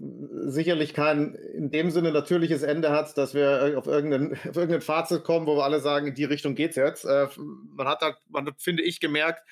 [0.47, 5.23] sicherlich kein in dem Sinne natürliches Ende hat, dass wir auf irgendein, auf irgendein Fazit
[5.23, 7.05] kommen, wo wir alle sagen, in die Richtung geht's jetzt.
[7.05, 7.27] Äh,
[7.75, 9.43] man hat da, man hat, finde ich, gemerkt,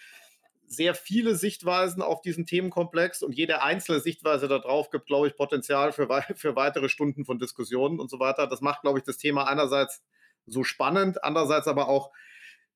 [0.68, 5.92] sehr viele Sichtweisen auf diesen Themenkomplex und jede einzelne Sichtweise darauf gibt, glaube ich, Potenzial
[5.92, 8.48] für, für weitere Stunden von Diskussionen und so weiter.
[8.48, 10.04] Das macht, glaube ich, das Thema einerseits
[10.46, 12.12] so spannend, andererseits aber auch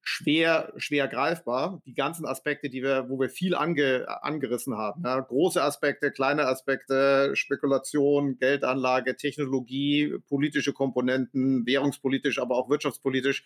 [0.01, 1.81] schwer, schwer greifbar.
[1.85, 5.03] Die ganzen Aspekte, die wir, wo wir viel ange, angerissen haben.
[5.03, 13.43] Ja, große Aspekte, kleine Aspekte, Spekulation, Geldanlage, Technologie, politische Komponenten, währungspolitisch, aber auch wirtschaftspolitisch.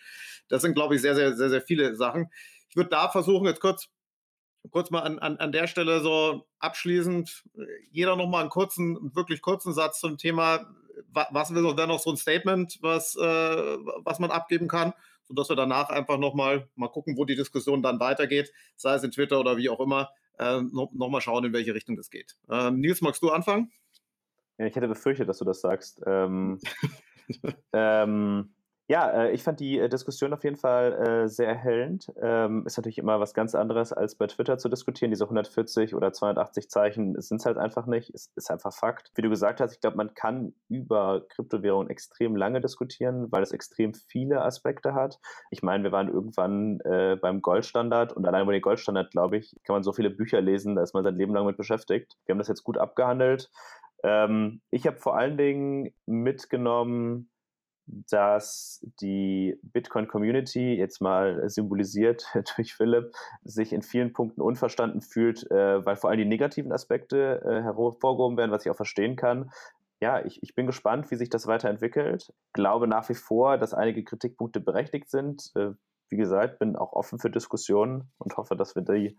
[0.48, 2.30] Das sind, glaube ich, sehr, sehr, sehr, sehr viele Sachen.
[2.68, 3.88] Ich würde da versuchen, jetzt kurz
[4.70, 7.44] kurz mal an, an, an der Stelle so abschließend,
[7.90, 10.66] jeder noch mal einen kurzen, wirklich kurzen Satz zum Thema,
[11.10, 14.92] was will denn noch so ein Statement, was, äh, was man abgeben kann?
[15.24, 19.10] sodass wir danach einfach nochmal mal gucken, wo die Diskussion dann weitergeht, sei es in
[19.10, 22.36] Twitter oder wie auch immer, äh, noch, noch mal schauen, in welche Richtung das geht.
[22.50, 23.72] Ähm, Nils, magst du anfangen?
[24.58, 26.00] Ja, ich hätte befürchtet, dass du das sagst.
[26.06, 26.60] Ähm,
[27.72, 28.54] ähm,
[28.86, 32.12] ja, äh, ich fand die äh, Diskussion auf jeden Fall äh, sehr erhellend.
[32.20, 35.10] Ähm, ist natürlich immer was ganz anderes, als bei Twitter zu diskutieren.
[35.10, 38.10] Diese 140 oder 280 Zeichen sind es halt einfach nicht.
[38.14, 39.10] Es ist einfach Fakt.
[39.14, 43.52] Wie du gesagt hast, ich glaube, man kann über Kryptowährungen extrem lange diskutieren, weil es
[43.52, 45.18] extrem viele Aspekte hat.
[45.50, 49.56] Ich meine, wir waren irgendwann äh, beim Goldstandard und allein über den Goldstandard, glaube ich,
[49.64, 52.18] kann man so viele Bücher lesen, da ist man sein Leben lang mit beschäftigt.
[52.26, 53.50] Wir haben das jetzt gut abgehandelt.
[54.02, 57.30] Ähm, ich habe vor allen Dingen mitgenommen,
[57.86, 62.26] dass die Bitcoin-Community, jetzt mal symbolisiert
[62.56, 63.12] durch Philipp,
[63.42, 68.36] sich in vielen Punkten unverstanden fühlt, äh, weil vor allem die negativen Aspekte äh, hervorgehoben
[68.36, 69.50] werden, was ich auch verstehen kann.
[70.00, 72.32] Ja, ich, ich bin gespannt, wie sich das weiterentwickelt.
[72.52, 75.52] Glaube nach wie vor, dass einige Kritikpunkte berechtigt sind.
[75.54, 75.70] Äh,
[76.10, 79.16] wie gesagt, bin auch offen für Diskussionen und hoffe, dass wir die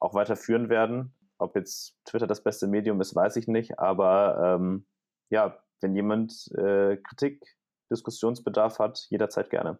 [0.00, 1.14] auch weiterführen werden.
[1.38, 3.78] Ob jetzt Twitter das beste Medium ist, weiß ich nicht.
[3.78, 4.86] Aber ähm,
[5.30, 7.56] ja, wenn jemand äh, Kritik
[7.94, 9.78] Diskussionsbedarf hat, jederzeit gerne.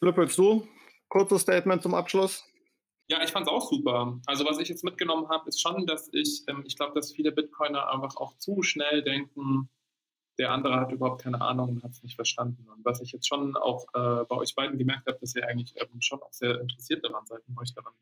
[0.00, 0.66] Lüppelst du?
[1.08, 2.44] Kurzes Statement zum Abschluss.
[3.08, 4.18] Ja, ich fand es auch super.
[4.26, 7.32] Also was ich jetzt mitgenommen habe, ist schon, dass ich, ähm, ich glaube, dass viele
[7.32, 9.68] Bitcoiner einfach auch zu schnell denken,
[10.38, 12.66] der andere hat überhaupt keine Ahnung und hat es nicht verstanden.
[12.68, 15.74] Und was ich jetzt schon auch äh, bei euch beiden gemerkt habe, dass ihr eigentlich
[15.76, 17.92] ähm, schon auch sehr interessiert daran seid und euch daran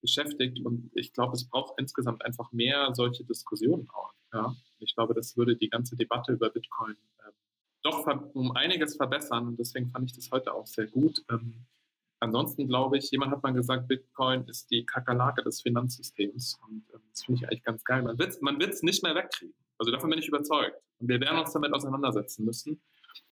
[0.00, 0.64] beschäftigt.
[0.64, 4.12] Und ich glaube, es braucht insgesamt einfach mehr solche Diskussionen auch.
[4.32, 4.54] Ja?
[4.78, 7.30] Ich glaube, das würde die ganze Debatte über Bitcoin äh,
[7.82, 11.24] doch um einiges verbessern und deswegen fand ich das heute auch sehr gut.
[11.30, 11.66] Ähm,
[12.20, 17.00] ansonsten glaube ich, jemand hat mal gesagt, Bitcoin ist die Kakerlake des Finanzsystems und ähm,
[17.10, 18.02] das finde ich eigentlich ganz geil.
[18.02, 19.54] Man wird es man nicht mehr wegkriegen.
[19.78, 20.80] Also davon bin ich überzeugt.
[21.00, 22.80] Und wir werden uns damit auseinandersetzen müssen.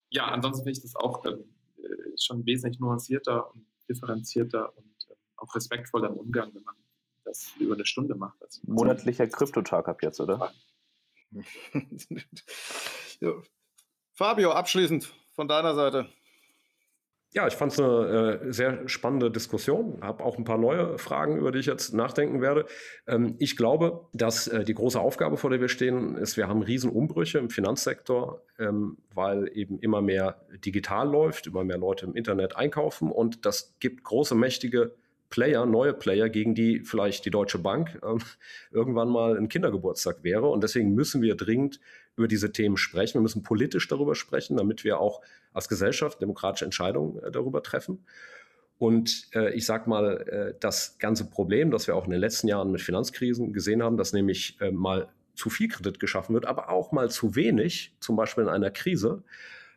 [0.09, 1.45] Ja, ansonsten finde ich das auch ähm,
[1.79, 6.75] äh, schon wesentlich nuancierter und differenzierter und ähm, auch respektvoller im Umgang, wenn man
[7.25, 8.37] das über eine Stunde macht.
[8.65, 10.53] Monatlicher Kryptotag ab jetzt, oder?
[13.21, 13.33] ja.
[14.13, 16.09] Fabio, abschließend von deiner Seite.
[17.33, 19.99] Ja, ich fand es eine äh, sehr spannende Diskussion.
[20.03, 22.67] Habe auch ein paar neue Fragen, über die ich jetzt nachdenken werde.
[23.07, 26.63] Ähm, ich glaube, dass äh, die große Aufgabe, vor der wir stehen, ist, wir haben
[26.63, 32.57] Riesenumbrüche im Finanzsektor, ähm, weil eben immer mehr digital läuft, immer mehr Leute im Internet
[32.57, 34.97] einkaufen und das gibt große, mächtige
[35.29, 38.19] Player, neue Player, gegen die vielleicht die Deutsche Bank ähm,
[38.73, 40.49] irgendwann mal ein Kindergeburtstag wäre.
[40.49, 41.79] Und deswegen müssen wir dringend
[42.17, 43.15] über diese Themen sprechen.
[43.15, 45.21] Wir müssen politisch darüber sprechen, damit wir auch
[45.53, 48.05] als Gesellschaft demokratische Entscheidungen äh, darüber treffen.
[48.79, 52.49] Und äh, ich sage mal, äh, das ganze Problem, das wir auch in den letzten
[52.49, 56.71] Jahren mit Finanzkrisen gesehen haben, dass nämlich äh, mal zu viel Kredit geschaffen wird, aber
[56.71, 59.23] auch mal zu wenig, zum Beispiel in einer Krise.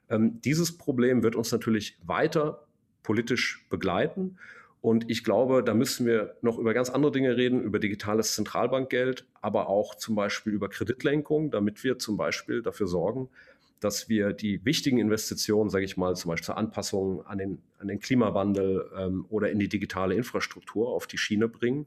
[0.10, 2.66] Ähm, dieses Problem wird uns natürlich weiter
[3.04, 4.38] politisch begleiten.
[4.84, 9.26] Und ich glaube, da müssen wir noch über ganz andere Dinge reden, über digitales Zentralbankgeld,
[9.42, 13.30] aber auch zum Beispiel über Kreditlenkung, damit wir zum Beispiel dafür sorgen,
[13.80, 17.88] dass wir die wichtigen Investitionen, sage ich mal, zum Beispiel zur Anpassung an den, an
[17.88, 21.86] den Klimawandel ähm, oder in die digitale Infrastruktur auf die Schiene bringen.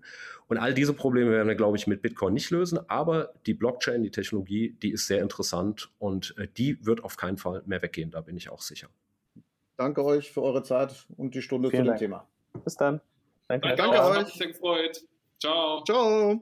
[0.49, 2.81] Und all diese Probleme werden wir, glaube ich, mit Bitcoin nicht lösen.
[2.89, 7.37] Aber die Blockchain, die Technologie, die ist sehr interessant und äh, die wird auf keinen
[7.37, 8.11] Fall mehr weggehen.
[8.11, 8.89] Da bin ich auch sicher.
[9.77, 11.99] Danke euch für eure Zeit und die Stunde Vielen zu dem Dank.
[11.99, 12.29] Thema.
[12.65, 13.01] Bis dann.
[13.49, 14.19] Danke, Danke euch.
[14.19, 15.03] Hat mich sehr gefreut.
[15.41, 15.83] Ciao.
[15.85, 16.41] Ciao.